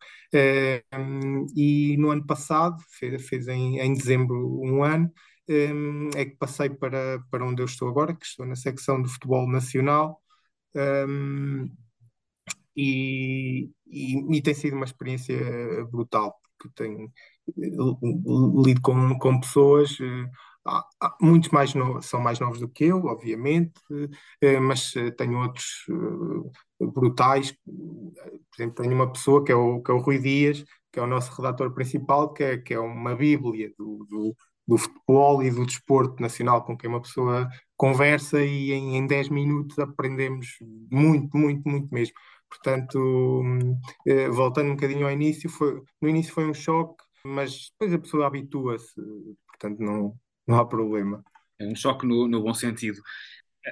um, 0.96 1.46
e 1.56 1.98
no 1.98 2.10
ano 2.12 2.26
passado, 2.26 2.78
fez, 2.90 3.28
fez 3.28 3.48
em, 3.48 3.80
em 3.80 3.94
dezembro 3.94 4.60
um 4.62 4.84
ano, 4.84 5.12
um, 5.50 6.10
é 6.16 6.26
que 6.26 6.36
passei 6.38 6.70
para, 6.70 7.20
para 7.32 7.46
onde 7.46 7.62
eu 7.62 7.66
estou 7.66 7.88
agora, 7.90 8.16
que 8.16 8.26
estou 8.26 8.46
na 8.46 8.56
secção 8.56 9.02
de 9.02 9.10
futebol 9.10 9.48
nacional, 9.50 10.22
um, 10.76 11.70
e, 12.76 13.70
e, 13.88 14.38
e, 14.38 14.42
tem 14.42 14.54
sido 14.54 14.76
uma 14.76 14.86
experiência 14.86 15.38
brutal, 15.92 16.40
porque 16.58 16.74
tenho 16.76 17.12
lido 17.58 18.82
com, 18.82 19.18
com 19.18 19.40
pessoas, 19.40 19.98
eh, 20.00 20.30
muitos 21.22 21.50
mais 21.50 21.74
novos, 21.74 22.06
são 22.06 22.20
mais 22.20 22.40
novos 22.40 22.60
do 22.60 22.70
que 22.70 22.86
eu, 22.86 23.06
obviamente, 23.06 23.82
eh, 24.42 24.60
mas 24.60 24.96
eh, 24.96 25.12
tenho 25.12 25.40
outros 25.40 25.86
brutais, 26.80 27.52
por 27.52 28.56
exemplo, 28.58 28.84
tenho 28.84 28.96
uma 28.96 29.12
pessoa 29.12 29.44
que 29.44 29.52
é 29.52 29.56
o, 29.56 29.82
que 29.82 29.92
é 29.92 29.94
o 29.94 30.00
Rui 30.00 30.20
Dias, 30.20 30.64
que 30.92 31.00
é 31.00 31.04
o 31.04 31.08
nosso 31.08 31.32
redator 31.36 31.74
principal, 31.74 32.34
que 32.34 32.44
é, 32.44 32.58
que 32.58 32.74
é 32.74 32.80
uma 32.80 33.16
bíblia 33.16 33.72
do, 33.78 34.06
do 34.10 34.36
do 34.70 34.78
futebol 34.78 35.42
e 35.42 35.50
do 35.50 35.66
desporto 35.66 36.22
nacional 36.22 36.64
com 36.64 36.78
quem 36.78 36.88
uma 36.88 37.02
pessoa 37.02 37.50
conversa 37.76 38.40
e 38.40 38.72
em, 38.72 38.98
em 38.98 39.08
10 39.08 39.30
minutos 39.30 39.80
aprendemos 39.80 40.48
muito, 40.92 41.36
muito, 41.36 41.68
muito 41.68 41.92
mesmo. 41.92 42.14
Portanto, 42.48 43.44
eh, 44.08 44.30
voltando 44.30 44.70
um 44.70 44.76
bocadinho 44.76 45.08
ao 45.08 45.12
início, 45.12 45.50
foi, 45.50 45.82
no 46.00 46.08
início 46.08 46.32
foi 46.34 46.46
um 46.46 46.54
choque, 46.54 47.04
mas 47.26 47.72
depois 47.72 47.94
a 47.94 48.00
pessoa 48.00 48.28
habitua-se, 48.28 48.94
portanto 49.48 49.80
não, 49.80 50.16
não 50.50 50.60
há 50.60 50.66
problema. 50.66 51.24
É 51.60 51.68
um 51.68 51.76
choque 51.76 52.08
no, 52.08 52.28
no 52.28 52.42
bom 52.42 52.54
sentido. 52.54 53.00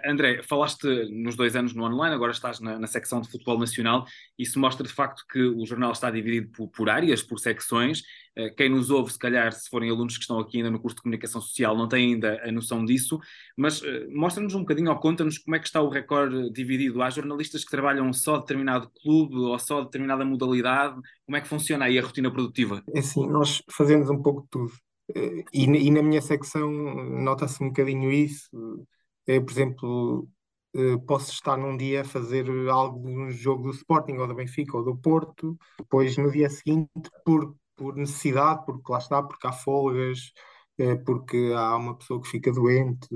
André, 0.05 0.43
falaste 0.43 0.86
nos 1.10 1.36
dois 1.36 1.55
anos 1.55 1.74
no 1.74 1.84
online, 1.84 2.13
agora 2.13 2.31
estás 2.31 2.60
na, 2.60 2.77
na, 2.77 2.86
secção 2.86 3.22
de 3.22 3.31
futebol 3.31 3.57
nacional. 3.57 4.05
Isso 4.38 4.60
mostra 4.60 4.86
de 4.86 4.93
facto 4.93 5.24
que 5.31 5.41
o 5.41 5.65
jornal 5.65 5.91
está 5.91 6.12
dividido 6.12 6.50
por, 6.51 6.67
por 6.67 6.89
áreas, 6.89 7.24
por 7.24 7.39
secções. 7.39 8.01
Uh, 8.38 8.53
quem 8.55 8.69
nos 8.69 8.91
ouve, 8.91 9.12
se 9.12 9.17
calhar, 9.17 9.51
se 9.51 9.69
forem 9.69 9.89
alunos 9.89 10.15
que 10.15 10.22
estão 10.22 10.39
aqui 10.39 10.57
ainda 10.57 10.69
no 10.69 10.79
curso 10.79 10.98
de 10.98 11.01
comunicação 11.01 11.41
social, 11.41 11.75
não 11.75 11.88
têm 11.88 12.13
ainda 12.13 12.39
a 12.43 12.51
noção 12.51 12.86
disso, 12.86 13.17
mas 13.57 13.81
uh, 13.81 13.86
mostra-nos 14.12 14.53
um 14.53 14.60
bocadinho 14.60 14.91
ou 14.91 14.98
conta-nos 14.98 15.38
como 15.39 15.55
é 15.55 15.60
que 15.60 15.65
está 15.65 15.81
o 15.81 15.89
recorde 15.89 16.51
dividido. 16.51 17.01
Há 17.01 17.10
jornalistas 17.10 17.63
que 17.63 17.72
trabalham 17.72 18.12
só 18.13 18.38
determinado 18.38 18.91
clube 19.01 19.36
ou 19.36 19.57
só 19.57 19.81
determinada 19.81 20.24
modalidade. 20.24 20.96
Como 21.25 21.38
é 21.38 21.41
que 21.41 21.48
funciona 21.48 21.86
aí 21.86 21.98
a 21.98 22.03
rotina 22.03 22.29
produtiva? 22.29 22.84
É 22.93 23.00
assim, 23.00 23.25
nós 23.27 23.63
fazemos 23.72 24.10
um 24.10 24.22
pouco 24.22 24.43
de 24.43 24.50
tudo. 24.50 24.87
E, 25.13 25.63
e 25.63 25.91
na 25.91 26.01
minha 26.03 26.21
secção 26.21 26.69
nota-se 26.71 27.63
um 27.63 27.67
bocadinho 27.67 28.11
isso 28.11 28.85
eu, 29.27 29.43
por 29.45 29.51
exemplo, 29.51 30.29
eh, 30.75 30.97
posso 31.05 31.31
estar 31.31 31.57
num 31.57 31.75
dia 31.77 32.01
a 32.01 32.05
fazer 32.05 32.47
algo 32.69 33.05
de 33.05 33.13
um 33.17 33.31
jogo 33.31 33.63
do 33.63 33.71
Sporting 33.71 34.13
ou 34.13 34.27
do 34.27 34.35
Benfica 34.35 34.77
ou 34.77 34.83
do 34.83 34.97
Porto, 34.97 35.57
depois 35.77 36.17
no 36.17 36.31
dia 36.31 36.49
seguinte, 36.49 36.89
por, 37.25 37.55
por 37.75 37.95
necessidade, 37.95 38.65
porque 38.65 38.91
lá 38.91 38.97
está, 38.99 39.21
porque 39.21 39.45
há 39.47 39.51
folgas, 39.51 40.31
eh, 40.77 40.95
porque 40.95 41.51
há 41.55 41.75
uma 41.75 41.97
pessoa 41.97 42.21
que 42.21 42.29
fica 42.29 42.51
doente. 42.51 43.07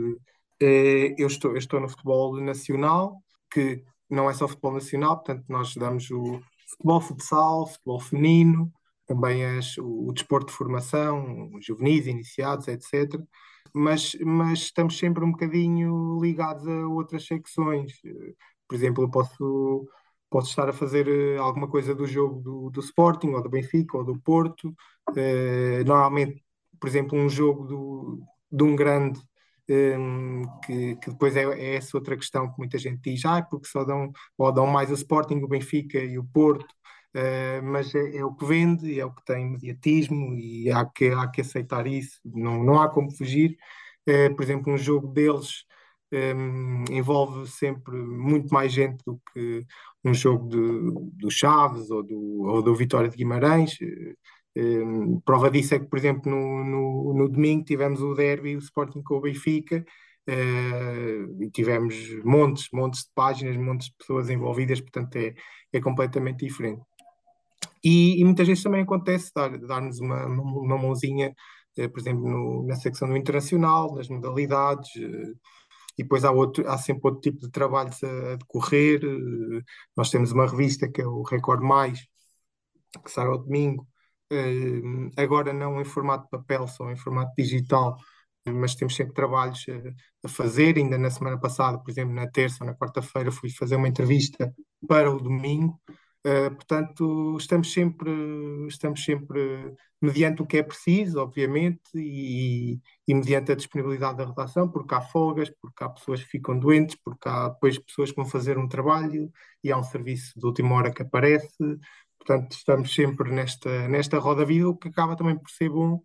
Eh, 0.62 1.16
eu 1.18 1.28
estou, 1.28 1.52
eu 1.52 1.58
estou 1.58 1.80
no 1.80 1.90
futebol 1.90 2.36
nacional, 2.42 3.22
que 3.50 3.84
não 4.10 4.30
é 4.30 4.34
só 4.34 4.48
futebol 4.48 4.74
nacional, 4.74 5.16
portanto, 5.18 5.46
nós 5.48 5.76
damos 5.76 6.10
o 6.12 6.42
futebol 6.68 7.02
futsal, 7.02 7.68
futebol 7.68 8.00
feminino, 8.02 8.72
também 9.14 9.46
as, 9.46 9.78
o, 9.78 10.08
o 10.10 10.14
desporto 10.14 10.48
de 10.48 10.58
formação, 10.58 11.50
juvenis, 11.62 12.08
iniciados, 12.08 12.68
etc 12.68 13.22
mas, 13.74 14.16
mas 14.22 14.60
estamos 14.60 14.98
sempre 14.98 15.24
um 15.24 15.32
bocadinho 15.32 16.20
ligados 16.22 16.68
a 16.68 16.88
outras 16.88 17.26
secções. 17.26 17.94
Por 18.68 18.76
exemplo, 18.76 19.04
eu 19.04 19.10
posso, 19.10 19.88
posso 20.30 20.50
estar 20.50 20.70
a 20.70 20.74
fazer 20.74 21.08
eh, 21.08 21.38
alguma 21.38 21.68
coisa 21.68 21.96
do 21.96 22.06
jogo 22.06 22.42
do, 22.42 22.70
do 22.70 22.80
Sporting, 22.82 23.30
ou 23.30 23.42
do 23.42 23.50
Benfica, 23.50 23.98
ou 23.98 24.04
do 24.04 24.20
Porto. 24.20 24.70
Uh, 25.10 25.84
normalmente, 25.86 26.44
por 26.80 26.88
exemplo, 26.88 27.18
um 27.18 27.30
jogo 27.30 27.66
do, 27.66 28.24
de 28.52 28.64
um 28.64 28.76
grande, 28.76 29.20
um, 29.70 29.74
ehm, 29.74 30.44
que, 30.66 30.96
que, 30.98 31.12
depois 31.12 31.36
é, 31.36 31.44
é, 31.44 31.76
essa 31.76 31.98
outra 31.98 32.16
questão 32.18 32.50
que 32.52 32.58
muita 32.58 32.78
gente 32.78 33.02
diz, 33.02 33.26
ah, 33.26 33.42
porque 33.42 33.68
só 33.68 33.84
dão, 33.84 34.12
ou 34.38 34.52
dão 34.52 34.68
mais 34.68 34.90
o 34.92 34.94
Sporting, 34.94 35.36
o 35.36 35.48
Benfica 35.48 36.00
e 36.00 36.18
o 36.18 36.24
Porto. 36.26 36.74
Uh, 37.16 37.62
mas 37.64 37.94
é, 37.94 38.18
é, 38.18 38.26
o 38.26 38.34
que 38.34 38.46
vende, 38.46 39.00
é 39.00 39.06
o 39.06 39.12
que 39.12 39.24
tem 39.26 39.52
mediatismo 39.52 40.34
e 40.34 40.72
há 40.72 40.86
que, 40.86 41.10
há 41.10 41.28
que 41.28 41.42
aceitar 41.42 41.86
isso, 41.86 42.20
não, 42.24 42.64
não 42.64 42.82
há 42.82 42.90
como 42.90 43.12
fugir. 43.12 43.58
Uh, 44.08 44.34
por 44.36 44.44
exemplo, 44.44 44.74
um 44.74 44.78
jogo 44.78 45.08
deles 45.08 45.66
um, 46.12 46.18
ehm, 46.18 46.86
envolve 46.92 47.48
sempre 47.50 47.96
muito 47.96 48.54
mais 48.54 48.72
gente 48.74 49.04
do 49.06 49.22
que 49.34 49.66
um 50.04 50.14
jogo 50.14 50.50
de, 50.50 50.58
do 51.18 51.30
Chaves 51.30 51.90
ou 51.92 52.04
do, 52.04 52.44
ou 52.44 52.62
do 52.62 52.76
Vitória 52.76 53.10
de 53.10 53.18
Guimarães. 53.18 53.78
Um, 53.82 54.16
ehm, 54.56 55.20
prova 55.26 55.50
disso 55.52 55.76
é 55.76 55.80
que, 55.80 55.88
por 55.88 55.98
exemplo, 56.00 56.32
no, 56.32 56.64
no, 56.64 57.14
no 57.14 57.30
domingo 57.30 57.66
tivemos 57.66 58.02
o 58.02 58.14
Derby, 58.14 58.56
o 58.56 58.60
Sporting 58.60 59.02
com 59.04 59.16
o 59.16 59.22
Benfica, 59.22 59.86
Uh, 60.30 61.44
e 61.44 61.50
tivemos 61.50 61.96
montes, 62.24 62.70
montes 62.72 63.02
de 63.06 63.10
páginas, 63.16 63.58
montes 63.58 63.88
de 63.88 63.96
pessoas 63.98 64.30
envolvidas, 64.30 64.80
portanto 64.80 65.16
é, 65.16 65.34
é 65.74 65.82
completamente 65.82 66.46
diferente. 66.46 66.82
E, 67.84 68.22
e, 68.22 68.26
muitas 68.26 68.48
vezes 68.48 68.64
também 68.64 68.84
acontece 68.84 69.32
dar 69.34 69.52
uma, 70.02 70.26
uma 70.28 70.78
mãozinha, 70.78 71.34
eh, 71.78 71.88
por 71.88 72.00
exemplo, 72.00 72.30
no, 72.30 72.66
na 72.68 72.76
secção 72.76 73.08
do 73.10 73.18
internacional, 73.18 73.96
nas 73.96 74.08
modalidades, 74.10 74.90
eh, 74.98 75.34
e 75.98 76.04
depois 76.04 76.24
há, 76.26 76.32
outro, 76.32 76.68
há 76.70 76.78
sempre 76.78 77.02
outro 77.06 77.22
tipo 77.22 77.40
de 77.40 77.52
trabalhos 77.52 78.04
a, 78.04 78.34
a 78.34 78.36
decorrer. 78.38 79.02
Eh, 79.04 79.62
nós 79.96 80.10
temos 80.12 80.32
uma 80.32 80.48
revista 80.48 80.90
que 80.90 81.02
é 81.02 81.08
o 81.08 81.24
Record 81.24 81.62
Mais, 81.64 82.08
que 83.04 83.12
sai 83.12 83.26
ao 83.28 83.38
domingo, 83.38 83.88
agora 85.18 85.54
não 85.54 85.82
em 85.82 85.86
formato 85.86 86.24
de 86.26 86.30
papel, 86.30 86.68
só 86.68 86.90
em 86.92 86.96
formato 86.96 87.34
digital, 87.38 87.98
mas 88.46 88.76
temos 88.76 88.96
sempre 88.96 89.14
trabalhos 89.14 89.66
a 90.24 90.30
fazer. 90.30 90.78
Ainda 90.78 90.98
na 90.98 91.10
semana 91.10 91.40
passada, 91.40 91.78
por 91.80 91.92
exemplo, 91.92 92.14
na 92.14 92.28
terça 92.30 92.58
ou 92.62 92.68
na 92.68 92.76
quarta-feira, 92.76 93.32
fui 93.32 93.50
fazer 93.50 93.76
uma 93.76 93.88
entrevista 93.88 94.54
para 94.88 95.12
o 95.12 95.20
domingo. 95.20 95.80
Uh, 96.26 96.54
portanto, 96.54 97.36
estamos 97.38 97.74
sempre, 97.74 98.12
estamos 98.68 99.04
sempre 99.04 99.76
mediante 100.00 100.42
o 100.42 100.46
que 100.46 100.58
é 100.58 100.64
preciso, 100.64 101.20
obviamente, 101.20 101.82
e, 101.96 102.80
e, 103.08 103.14
mediante 103.14 103.52
a 103.52 103.56
disponibilidade 103.56 104.18
da 104.18 104.26
redação, 104.26 104.70
porque 104.70 104.94
há 104.94 105.02
folgas, 105.02 105.50
porque 105.50 105.84
há 105.84 105.90
pessoas 105.90 106.24
que 106.24 106.30
ficam 106.30 106.58
doentes, 106.60 106.96
porque 107.04 107.28
há 107.28 107.50
depois 107.50 107.78
pessoas 107.80 108.12
que 108.12 108.16
vão 108.18 108.26
fazer 108.26 108.58
um 108.58 108.68
trabalho 108.68 109.32
e 109.64 109.72
há 109.72 109.78
um 109.78 109.84
serviço 109.84 110.40
de 110.40 110.46
última 110.46 110.76
hora 110.76 110.94
que 110.94 111.02
aparece. 111.02 111.58
Portanto, 112.20 112.52
estamos 112.54 112.94
sempre 112.94 113.32
nesta, 113.32 113.88
nesta 113.88 114.20
roda 114.20 114.46
vida, 114.46 114.70
o 114.70 114.78
que 114.78 114.90
acaba 114.90 115.16
também 115.16 115.38
por 115.38 115.50
ser 115.50 115.70
bom, 115.70 116.04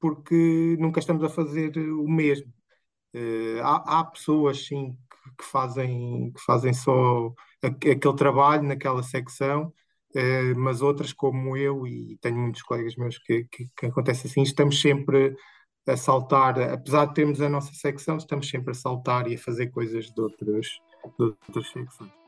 porque 0.00 0.76
nunca 0.80 1.00
estamos 1.00 1.24
a 1.24 1.28
fazer 1.28 1.76
o 1.78 2.08
mesmo. 2.08 2.52
Uh, 3.14 3.60
há, 3.62 4.00
há 4.00 4.04
pessoas, 4.04 4.66
sim, 4.66 4.96
que, 5.10 5.36
que, 5.38 5.44
fazem, 5.44 6.32
que 6.32 6.40
fazem 6.42 6.72
só 6.74 7.34
aquele 7.62 8.16
trabalho 8.16 8.62
naquela 8.62 9.02
secção, 9.02 9.72
uh, 10.14 10.58
mas 10.58 10.82
outras 10.82 11.12
como 11.12 11.56
eu 11.56 11.86
e 11.86 12.18
tenho 12.20 12.36
muitos 12.36 12.62
colegas 12.62 12.96
meus 12.96 13.18
que, 13.18 13.44
que, 13.44 13.66
que 13.76 13.86
acontece 13.86 14.26
assim, 14.26 14.42
estamos 14.42 14.80
sempre 14.80 15.36
a 15.86 15.96
saltar, 15.96 16.60
apesar 16.60 17.06
de 17.06 17.14
termos 17.14 17.40
a 17.40 17.48
nossa 17.48 17.72
secção, 17.72 18.16
estamos 18.16 18.48
sempre 18.48 18.70
a 18.70 18.74
saltar 18.74 19.26
e 19.28 19.34
a 19.34 19.38
fazer 19.38 19.68
coisas 19.68 20.06
de 20.06 20.20
outras, 20.20 20.66
de 21.18 21.24
outras 21.24 21.70
secções. 21.70 22.19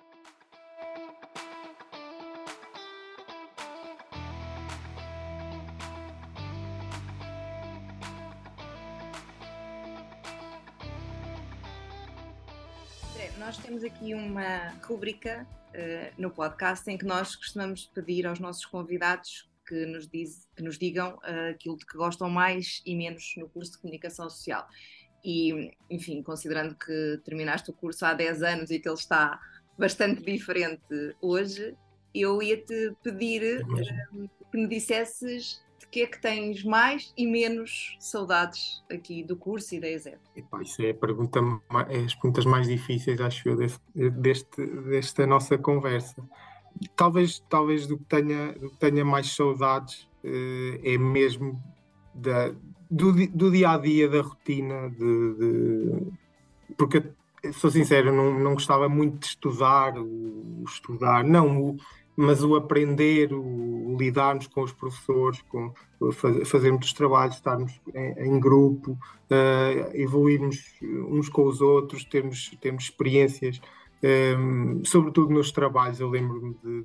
Temos 13.82 13.84
aqui 13.84 14.14
uma 14.14 14.68
rubrica 14.82 15.46
uh, 15.70 16.12
no 16.16 16.30
podcast 16.30 16.88
em 16.88 16.96
que 16.96 17.04
nós 17.04 17.34
costumamos 17.34 17.86
pedir 17.86 18.26
aos 18.26 18.38
nossos 18.38 18.64
convidados 18.64 19.50
que 19.66 19.86
nos, 19.86 20.08
diz, 20.08 20.48
que 20.54 20.62
nos 20.62 20.78
digam 20.78 21.14
uh, 21.16 21.50
aquilo 21.50 21.76
de 21.76 21.84
que 21.84 21.96
gostam 21.96 22.30
mais 22.30 22.80
e 22.86 22.94
menos 22.94 23.34
no 23.36 23.48
curso 23.48 23.72
de 23.72 23.78
comunicação 23.78 24.28
social. 24.30 24.66
E, 25.24 25.72
enfim, 25.90 26.22
considerando 26.22 26.76
que 26.76 27.20
terminaste 27.24 27.70
o 27.70 27.72
curso 27.72 28.04
há 28.04 28.14
10 28.14 28.42
anos 28.42 28.70
e 28.70 28.78
que 28.78 28.88
ele 28.88 28.96
está 28.96 29.40
bastante 29.78 30.22
diferente 30.22 31.16
hoje, 31.20 31.76
eu 32.14 32.42
ia-te 32.42 32.94
pedir 33.02 33.42
é 33.42 33.62
uh, 33.62 34.30
que 34.50 34.58
me 34.58 34.68
dissesses 34.68 35.61
que 35.92 36.00
é 36.00 36.06
que 36.06 36.18
tens 36.18 36.64
mais 36.64 37.12
e 37.14 37.26
menos 37.26 37.98
saudades 38.00 38.82
aqui 38.90 39.22
do 39.22 39.36
curso 39.36 39.74
e 39.74 39.80
da 39.80 39.90
ESEP? 39.90 40.18
Epá, 40.34 40.62
isso 40.62 40.80
é, 40.80 40.94
pergunta, 40.94 41.38
é 41.90 41.98
as 41.98 42.14
perguntas 42.14 42.46
mais 42.46 42.66
difíceis, 42.66 43.20
acho 43.20 43.46
eu, 43.46 43.56
deste, 43.56 44.10
deste, 44.10 44.66
desta 44.66 45.26
nossa 45.26 45.58
conversa. 45.58 46.16
Talvez, 46.96 47.44
talvez 47.46 47.86
do, 47.86 47.98
que 47.98 48.04
tenha, 48.04 48.54
do 48.54 48.70
que 48.70 48.78
tenha 48.78 49.04
mais 49.04 49.34
saudades 49.34 50.08
uh, 50.24 50.80
é 50.82 50.96
mesmo 50.96 51.62
da, 52.14 52.54
do, 52.90 53.12
do 53.28 53.50
dia 53.50 53.72
a 53.72 53.76
dia, 53.76 54.08
da 54.08 54.22
rotina, 54.22 54.88
de, 54.88 55.34
de 55.34 56.12
porque 56.78 57.02
sou 57.52 57.70
sincero, 57.70 58.10
não, 58.14 58.38
não 58.40 58.54
gostava 58.54 58.88
muito 58.88 59.18
de 59.18 59.26
estudar, 59.26 59.98
o, 59.98 60.64
estudar, 60.66 61.22
não, 61.22 61.60
o, 61.60 61.76
mas 62.16 62.42
o 62.42 62.54
aprender, 62.54 63.32
o, 63.32 63.96
lidarmos 63.98 64.46
com 64.46 64.62
os 64.62 64.72
professores, 64.72 65.42
com 65.42 65.72
faz, 66.12 66.48
fazermos 66.48 66.86
os 66.86 66.92
trabalhos, 66.92 67.36
estarmos 67.36 67.80
em, 67.94 68.34
em 68.34 68.40
grupo, 68.40 68.92
uh, 68.92 69.90
evoluirmos 69.94 70.58
uns 70.82 71.28
com 71.28 71.46
os 71.46 71.60
outros, 71.60 72.04
termos, 72.04 72.50
termos 72.60 72.84
experiências, 72.84 73.60
um, 74.02 74.80
eh, 74.80 74.84
sobretudo 74.84 75.32
nos 75.32 75.52
trabalhos. 75.52 76.00
Eu 76.00 76.10
lembro-me 76.10 76.54
de 76.62 76.84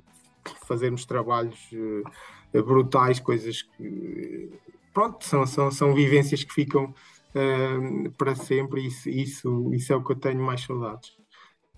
fazermos 0.66 1.04
trabalhos 1.04 1.58
uh, 1.72 2.62
brutais, 2.62 3.18
coisas 3.18 3.62
que, 3.62 4.50
pronto, 4.94 5.24
são, 5.24 5.46
são, 5.46 5.70
são 5.70 5.94
vivências 5.94 6.44
que 6.44 6.54
ficam 6.54 6.94
uh, 7.34 8.10
para 8.12 8.34
sempre, 8.34 8.86
isso, 8.86 9.08
isso, 9.08 9.74
isso 9.74 9.92
é 9.92 9.96
o 9.96 10.04
que 10.04 10.12
eu 10.12 10.16
tenho 10.16 10.42
mais 10.42 10.62
saudades. 10.62 11.16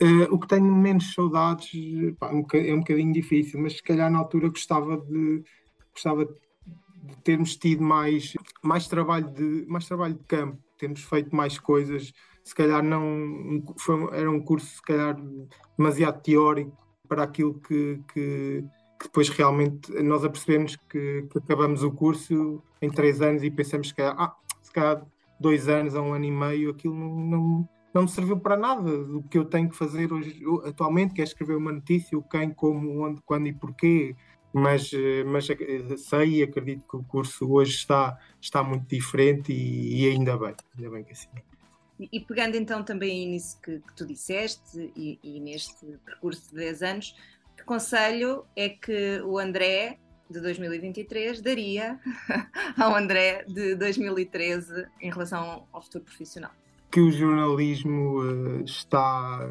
Uh, 0.02 0.34
o 0.34 0.38
que 0.38 0.48
tenho 0.48 0.74
menos 0.74 1.12
saudades 1.12 1.70
pá, 2.18 2.30
é 2.30 2.74
um 2.74 2.78
bocadinho 2.78 3.12
difícil, 3.12 3.60
mas 3.60 3.74
se 3.74 3.82
calhar 3.82 4.10
na 4.10 4.18
altura 4.18 4.48
gostava 4.48 4.96
de, 4.96 5.44
gostava 5.92 6.24
de 6.24 7.16
termos 7.22 7.56
tido 7.56 7.82
mais, 7.82 8.34
mais, 8.62 8.88
trabalho 8.88 9.28
de, 9.30 9.66
mais 9.68 9.86
trabalho 9.86 10.14
de 10.14 10.24
campo, 10.24 10.58
termos 10.78 11.02
feito 11.02 11.34
mais 11.34 11.58
coisas. 11.58 12.12
Se 12.42 12.54
calhar 12.54 12.82
não 12.82 13.62
foi, 13.76 14.18
era 14.18 14.30
um 14.30 14.40
curso 14.40 14.66
se 14.76 14.82
calhar 14.82 15.16
demasiado 15.76 16.22
teórico 16.22 16.76
para 17.06 17.24
aquilo 17.24 17.54
que, 17.60 18.00
que, 18.12 18.64
que 18.98 19.04
depois 19.04 19.28
realmente 19.28 19.92
nós 20.02 20.24
apercebemos 20.24 20.76
que, 20.76 21.26
que, 21.30 21.38
acabamos 21.38 21.82
o 21.82 21.90
curso 21.90 22.62
em 22.80 22.88
três 22.88 23.20
anos 23.20 23.42
e 23.42 23.50
pensamos 23.50 23.92
que 23.92 24.00
ah, 24.00 24.34
se 24.62 24.72
calhar 24.72 25.04
dois 25.38 25.68
anos 25.68 25.94
a 25.94 26.00
um 26.00 26.14
ano 26.14 26.24
e 26.24 26.30
meio 26.30 26.70
aquilo 26.70 26.94
não, 26.94 27.16
não 27.16 27.68
não 27.92 28.02
me 28.02 28.08
serviu 28.08 28.38
para 28.38 28.56
nada 28.56 29.04
do 29.04 29.22
que 29.22 29.36
eu 29.36 29.44
tenho 29.44 29.68
que 29.68 29.76
fazer 29.76 30.12
hoje, 30.12 30.42
atualmente, 30.64 31.14
que 31.14 31.20
é 31.20 31.24
escrever 31.24 31.56
uma 31.56 31.72
notícia, 31.72 32.16
o 32.16 32.22
quem, 32.22 32.50
como, 32.50 33.04
onde, 33.04 33.20
quando 33.22 33.46
e 33.46 33.52
porquê. 33.52 34.14
Mas, 34.52 34.90
eh, 34.92 35.22
mas 35.24 35.48
eh, 35.48 35.96
sei 35.96 36.38
e 36.38 36.42
acredito 36.42 36.84
que 36.88 36.96
o 36.96 37.04
curso 37.04 37.48
hoje 37.52 37.72
está, 37.72 38.18
está 38.40 38.64
muito 38.64 38.88
diferente 38.88 39.52
e, 39.52 40.02
e 40.02 40.10
ainda 40.10 40.36
bem, 40.36 40.54
ainda 40.76 40.90
bem 40.90 41.04
que 41.04 41.12
assim. 41.12 41.28
E 42.12 42.18
pegando 42.18 42.56
então 42.56 42.82
também 42.82 43.28
nisso 43.28 43.60
que, 43.60 43.78
que 43.78 43.94
tu 43.94 44.06
disseste 44.06 44.92
e, 44.96 45.18
e, 45.22 45.38
neste 45.38 45.86
percurso 46.04 46.48
de 46.50 46.56
10 46.56 46.82
anos, 46.82 47.16
que 47.56 47.62
conselho 47.62 48.44
é 48.56 48.70
que 48.70 49.20
o 49.20 49.38
André 49.38 49.98
de 50.30 50.40
2023 50.40 51.42
daria 51.42 52.00
ao 52.78 52.96
André 52.96 53.44
de 53.44 53.74
2013 53.76 54.86
em 55.00 55.10
relação 55.10 55.68
ao 55.70 55.82
futuro 55.82 56.04
profissional? 56.04 56.52
Que 56.90 57.00
o 57.00 57.10
jornalismo 57.10 58.20
uh, 58.20 58.64
está, 58.64 59.48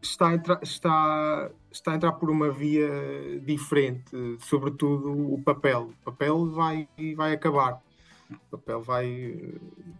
está, 0.00 0.28
a 0.28 0.34
entrar, 0.34 0.60
está, 0.62 1.50
está 1.70 1.92
a 1.92 1.94
entrar 1.96 2.12
por 2.12 2.30
uma 2.30 2.50
via 2.50 2.88
diferente, 3.44 4.10
sobretudo 4.40 5.12
o 5.12 5.42
papel. 5.42 5.90
O 6.00 6.04
papel 6.04 6.50
vai, 6.50 6.88
vai 7.16 7.34
acabar. 7.34 7.82
O 8.30 8.56
papel 8.56 8.80
vai, 8.80 9.38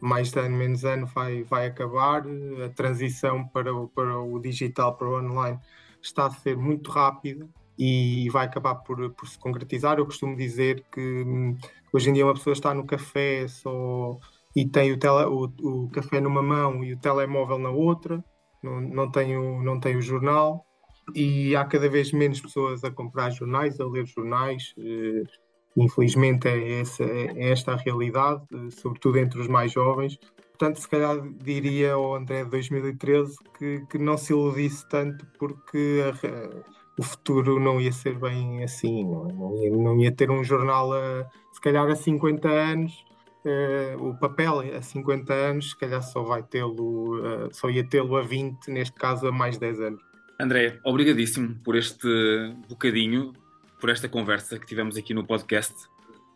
mais 0.00 0.34
ano, 0.34 0.56
menos 0.56 0.84
ano, 0.84 1.06
vai, 1.06 1.42
vai 1.42 1.66
acabar. 1.66 2.24
A 2.64 2.68
transição 2.70 3.46
para 3.46 3.74
o, 3.74 3.88
para 3.88 4.18
o 4.18 4.38
digital, 4.38 4.96
para 4.96 5.08
o 5.08 5.18
online, 5.18 5.58
está 6.00 6.26
a 6.26 6.30
ser 6.30 6.56
muito 6.56 6.90
rápida 6.90 7.46
e 7.78 8.28
vai 8.30 8.46
acabar 8.46 8.76
por, 8.76 9.10
por 9.10 9.28
se 9.28 9.38
concretizar. 9.38 9.98
Eu 9.98 10.06
costumo 10.06 10.36
dizer 10.36 10.84
que 10.92 11.00
hum, 11.00 11.56
hoje 11.92 12.10
em 12.10 12.12
dia 12.12 12.24
uma 12.24 12.34
pessoa 12.34 12.52
está 12.52 12.72
no 12.74 12.84
café 12.84 13.46
só 13.48 14.18
e 14.54 14.68
tem 14.68 14.92
o, 14.92 14.98
tele, 14.98 15.24
o, 15.24 15.44
o, 15.62 15.90
café 15.90 16.20
numa 16.20 16.42
mão 16.42 16.84
e 16.84 16.92
o 16.92 16.98
telemóvel 16.98 17.58
na 17.58 17.70
outra, 17.70 18.22
não, 18.62 18.80
não, 18.80 19.10
tem 19.10 19.36
o, 19.36 19.62
não 19.62 19.80
tem 19.80 19.96
o 19.96 20.02
jornal, 20.02 20.64
e 21.14 21.56
há 21.56 21.64
cada 21.64 21.88
vez 21.88 22.12
menos 22.12 22.40
pessoas 22.40 22.84
a 22.84 22.90
comprar 22.90 23.30
jornais, 23.30 23.78
a 23.80 23.86
ler 23.86 24.06
jornais. 24.06 24.74
Eh, 24.78 25.24
infelizmente 25.76 26.48
é, 26.48 26.80
essa, 26.80 27.04
é 27.04 27.50
esta 27.50 27.72
a 27.72 27.76
realidade, 27.76 28.42
eh, 28.52 28.70
sobretudo 28.70 29.18
entre 29.18 29.40
os 29.40 29.48
mais 29.48 29.72
jovens. 29.72 30.18
Portanto, 30.50 30.80
se 30.80 30.88
calhar 30.88 31.20
diria 31.42 31.94
ao 31.94 32.14
André 32.14 32.44
de 32.44 32.50
2013 32.50 33.36
que, 33.58 33.84
que 33.90 33.98
não 33.98 34.16
se 34.16 34.32
iludisse 34.32 34.88
tanto 34.88 35.26
porque 35.38 36.00
a, 36.04 37.00
o 37.00 37.02
futuro 37.02 37.58
não 37.58 37.80
ia 37.80 37.92
ser 37.92 38.18
bem 38.18 38.62
assim, 38.62 39.04
não, 39.04 39.28
é? 39.28 39.32
não, 39.32 39.56
ia, 39.56 39.70
não 39.76 40.00
ia 40.00 40.12
ter 40.12 40.30
um 40.30 40.44
jornal 40.44 40.92
a, 40.92 41.26
se 41.52 41.60
calhar 41.60 41.88
a 41.88 41.96
50 41.96 42.48
anos 42.48 43.04
Uh, 43.44 44.10
o 44.10 44.14
papel 44.14 44.60
a 44.76 44.80
50 44.80 45.34
anos, 45.34 45.70
se 45.70 45.76
calhar 45.76 46.00
só 46.00 46.22
vai 46.22 46.44
tê-lo, 46.44 47.18
uh, 47.18 47.48
só 47.52 47.68
ia 47.68 47.82
tê-lo 47.82 48.16
a 48.16 48.22
20, 48.22 48.68
neste 48.68 48.94
caso 48.94 49.26
a 49.26 49.32
mais 49.32 49.58
10 49.58 49.80
anos. 49.80 50.02
André, 50.38 50.78
obrigadíssimo 50.84 51.56
por 51.64 51.74
este 51.74 52.06
bocadinho, 52.68 53.32
por 53.80 53.90
esta 53.90 54.08
conversa 54.08 54.60
que 54.60 54.66
tivemos 54.66 54.96
aqui 54.96 55.12
no 55.12 55.26
podcast, 55.26 55.74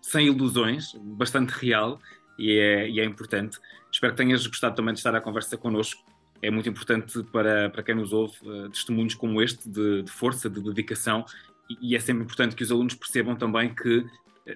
sem 0.02 0.26
ilusões, 0.26 0.94
bastante 1.00 1.50
real 1.50 2.00
e 2.36 2.58
é, 2.58 2.88
e 2.88 2.98
é 2.98 3.04
importante. 3.04 3.58
Espero 3.90 4.12
que 4.12 4.16
tenhas 4.16 4.44
gostado 4.44 4.74
também 4.74 4.92
de 4.92 4.98
estar 4.98 5.14
à 5.14 5.20
conversa 5.20 5.56
connosco. 5.56 6.02
É 6.42 6.50
muito 6.50 6.68
importante 6.68 7.22
para, 7.32 7.70
para 7.70 7.84
quem 7.84 7.94
nos 7.94 8.12
ouve 8.12 8.34
uh, 8.42 8.68
testemunhos 8.68 9.14
como 9.14 9.40
este 9.40 9.68
de, 9.68 10.02
de 10.02 10.10
força, 10.10 10.50
de 10.50 10.60
dedicação, 10.60 11.24
e, 11.70 11.92
e 11.92 11.96
é 11.96 12.00
sempre 12.00 12.24
importante 12.24 12.56
que 12.56 12.64
os 12.64 12.72
alunos 12.72 12.96
percebam 12.96 13.36
também 13.36 13.72
que 13.72 14.04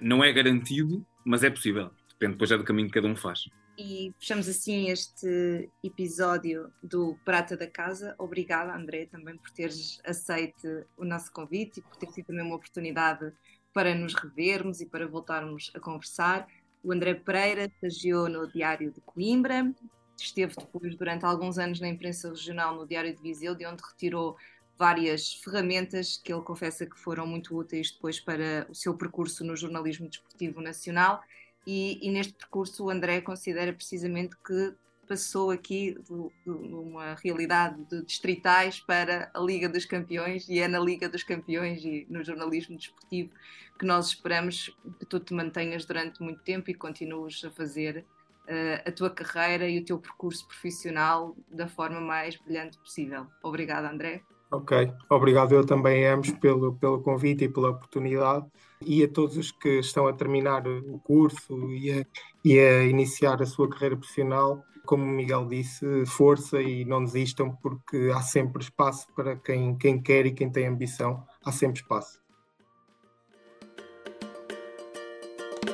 não 0.01 0.21
é 0.21 0.33
garantido, 0.33 1.05
mas 1.23 1.45
é 1.45 1.49
possível 1.49 1.91
depende 2.21 2.33
depois 2.33 2.51
é 2.51 2.57
do 2.57 2.63
caminho 2.63 2.87
que 2.87 2.93
cada 2.93 3.07
um 3.07 3.15
faz. 3.15 3.49
E 3.75 4.13
fechamos 4.19 4.47
assim 4.47 4.89
este 4.89 5.69
episódio 5.83 6.71
do 6.83 7.17
Prata 7.25 7.57
da 7.57 7.65
Casa. 7.65 8.13
Obrigada, 8.19 8.75
André, 8.75 9.07
também 9.07 9.35
por 9.37 9.49
teres 9.49 9.99
aceito 10.05 10.85
o 10.95 11.03
nosso 11.03 11.31
convite 11.33 11.79
e 11.79 11.81
por 11.81 11.95
ter 11.95 12.11
sido 12.11 12.27
também 12.27 12.45
uma 12.45 12.55
oportunidade 12.55 13.33
para 13.73 13.95
nos 13.95 14.13
revermos 14.13 14.81
e 14.81 14.85
para 14.85 15.07
voltarmos 15.07 15.71
a 15.73 15.79
conversar. 15.79 16.47
O 16.83 16.91
André 16.91 17.15
Pereira 17.15 17.65
estagiou 17.65 18.29
no 18.29 18.47
Diário 18.47 18.91
de 18.91 19.01
Coimbra, 19.01 19.73
esteve 20.19 20.53
depois 20.55 20.95
durante 20.95 21.25
alguns 21.25 21.57
anos 21.57 21.79
na 21.79 21.87
imprensa 21.87 22.29
regional 22.29 22.75
no 22.75 22.85
Diário 22.85 23.15
de 23.15 23.21
Viseu, 23.21 23.55
de 23.55 23.65
onde 23.65 23.81
retirou 23.81 24.37
várias 24.77 25.33
ferramentas 25.35 26.17
que 26.17 26.31
ele 26.31 26.41
confessa 26.41 26.85
que 26.85 26.99
foram 26.99 27.25
muito 27.25 27.55
úteis 27.55 27.91
depois 27.91 28.19
para 28.19 28.67
o 28.69 28.75
seu 28.75 28.95
percurso 28.95 29.43
no 29.43 29.55
jornalismo 29.55 30.07
desportivo 30.07 30.61
nacional 30.61 31.23
e, 31.65 31.99
e, 32.01 32.11
neste 32.11 32.33
percurso 32.33 32.85
o 32.85 32.89
André 32.89 33.21
considera 33.21 33.71
precisamente 33.71 34.35
que 34.37 34.73
passou 35.07 35.51
aqui 35.51 35.97
de, 36.45 36.49
uma 36.49 37.15
realidade 37.15 37.83
de 37.85 38.03
distritais 38.03 38.79
para 38.79 39.29
a 39.33 39.39
Liga 39.39 39.67
dos 39.67 39.85
Campeões 39.85 40.47
e 40.47 40.59
é 40.59 40.67
na 40.67 40.79
Liga 40.79 41.09
dos 41.09 41.23
Campeões 41.23 41.83
e 41.83 42.07
no 42.09 42.23
jornalismo 42.23 42.77
desportivo 42.77 43.31
que 43.77 43.85
nós 43.85 44.07
esperamos 44.07 44.75
que 44.99 45.05
tu 45.05 45.19
te 45.19 45.33
mantenhas 45.33 45.85
durante 45.85 46.21
muito 46.21 46.41
tempo 46.43 46.69
e 46.69 46.73
continues 46.73 47.43
a 47.43 47.51
fazer 47.51 48.05
uh, 48.47 48.87
a 48.87 48.91
tua 48.91 49.09
carreira 49.09 49.67
e 49.67 49.79
o 49.79 49.83
teu 49.83 49.99
percurso 49.99 50.47
profissional 50.47 51.35
da 51.49 51.67
forma 51.67 51.99
mais 51.99 52.37
brilhante 52.37 52.77
possível. 52.77 53.27
Obrigada, 53.43 53.89
André. 53.89 54.21
Ok, 54.51 54.91
obrigado 55.09 55.53
eu 55.53 55.65
também 55.65 56.05
ambos 56.05 56.31
pelo, 56.31 56.75
pelo 56.75 57.01
convite 57.01 57.45
e 57.45 57.49
pela 57.49 57.69
oportunidade 57.69 58.45
e 58.81 59.01
a 59.01 59.07
todos 59.07 59.37
os 59.37 59.49
que 59.49 59.79
estão 59.79 60.07
a 60.07 60.13
terminar 60.13 60.67
o 60.67 60.99
curso 60.99 61.71
e 61.71 61.89
a, 61.89 62.05
e 62.43 62.59
a 62.59 62.83
iniciar 62.83 63.41
a 63.41 63.45
sua 63.45 63.69
carreira 63.69 63.95
profissional. 63.95 64.61
Como 64.85 65.05
o 65.05 65.07
Miguel 65.07 65.47
disse, 65.47 66.05
força 66.05 66.61
e 66.61 66.83
não 66.83 67.05
desistam 67.05 67.55
porque 67.63 68.11
há 68.13 68.21
sempre 68.21 68.61
espaço 68.61 69.07
para 69.15 69.37
quem, 69.37 69.77
quem 69.77 70.01
quer 70.01 70.25
e 70.25 70.33
quem 70.33 70.51
tem 70.51 70.67
ambição, 70.67 71.23
há 71.45 71.51
sempre 71.51 71.79
espaço. 71.79 72.19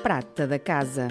Prata 0.04 0.46
da 0.46 0.60
Casa. 0.60 1.08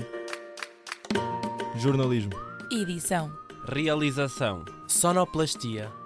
Jornalismo. 1.75 2.33
Edição. 2.71 3.29
Realização. 3.67 4.65
Sonoplastia 4.87 6.06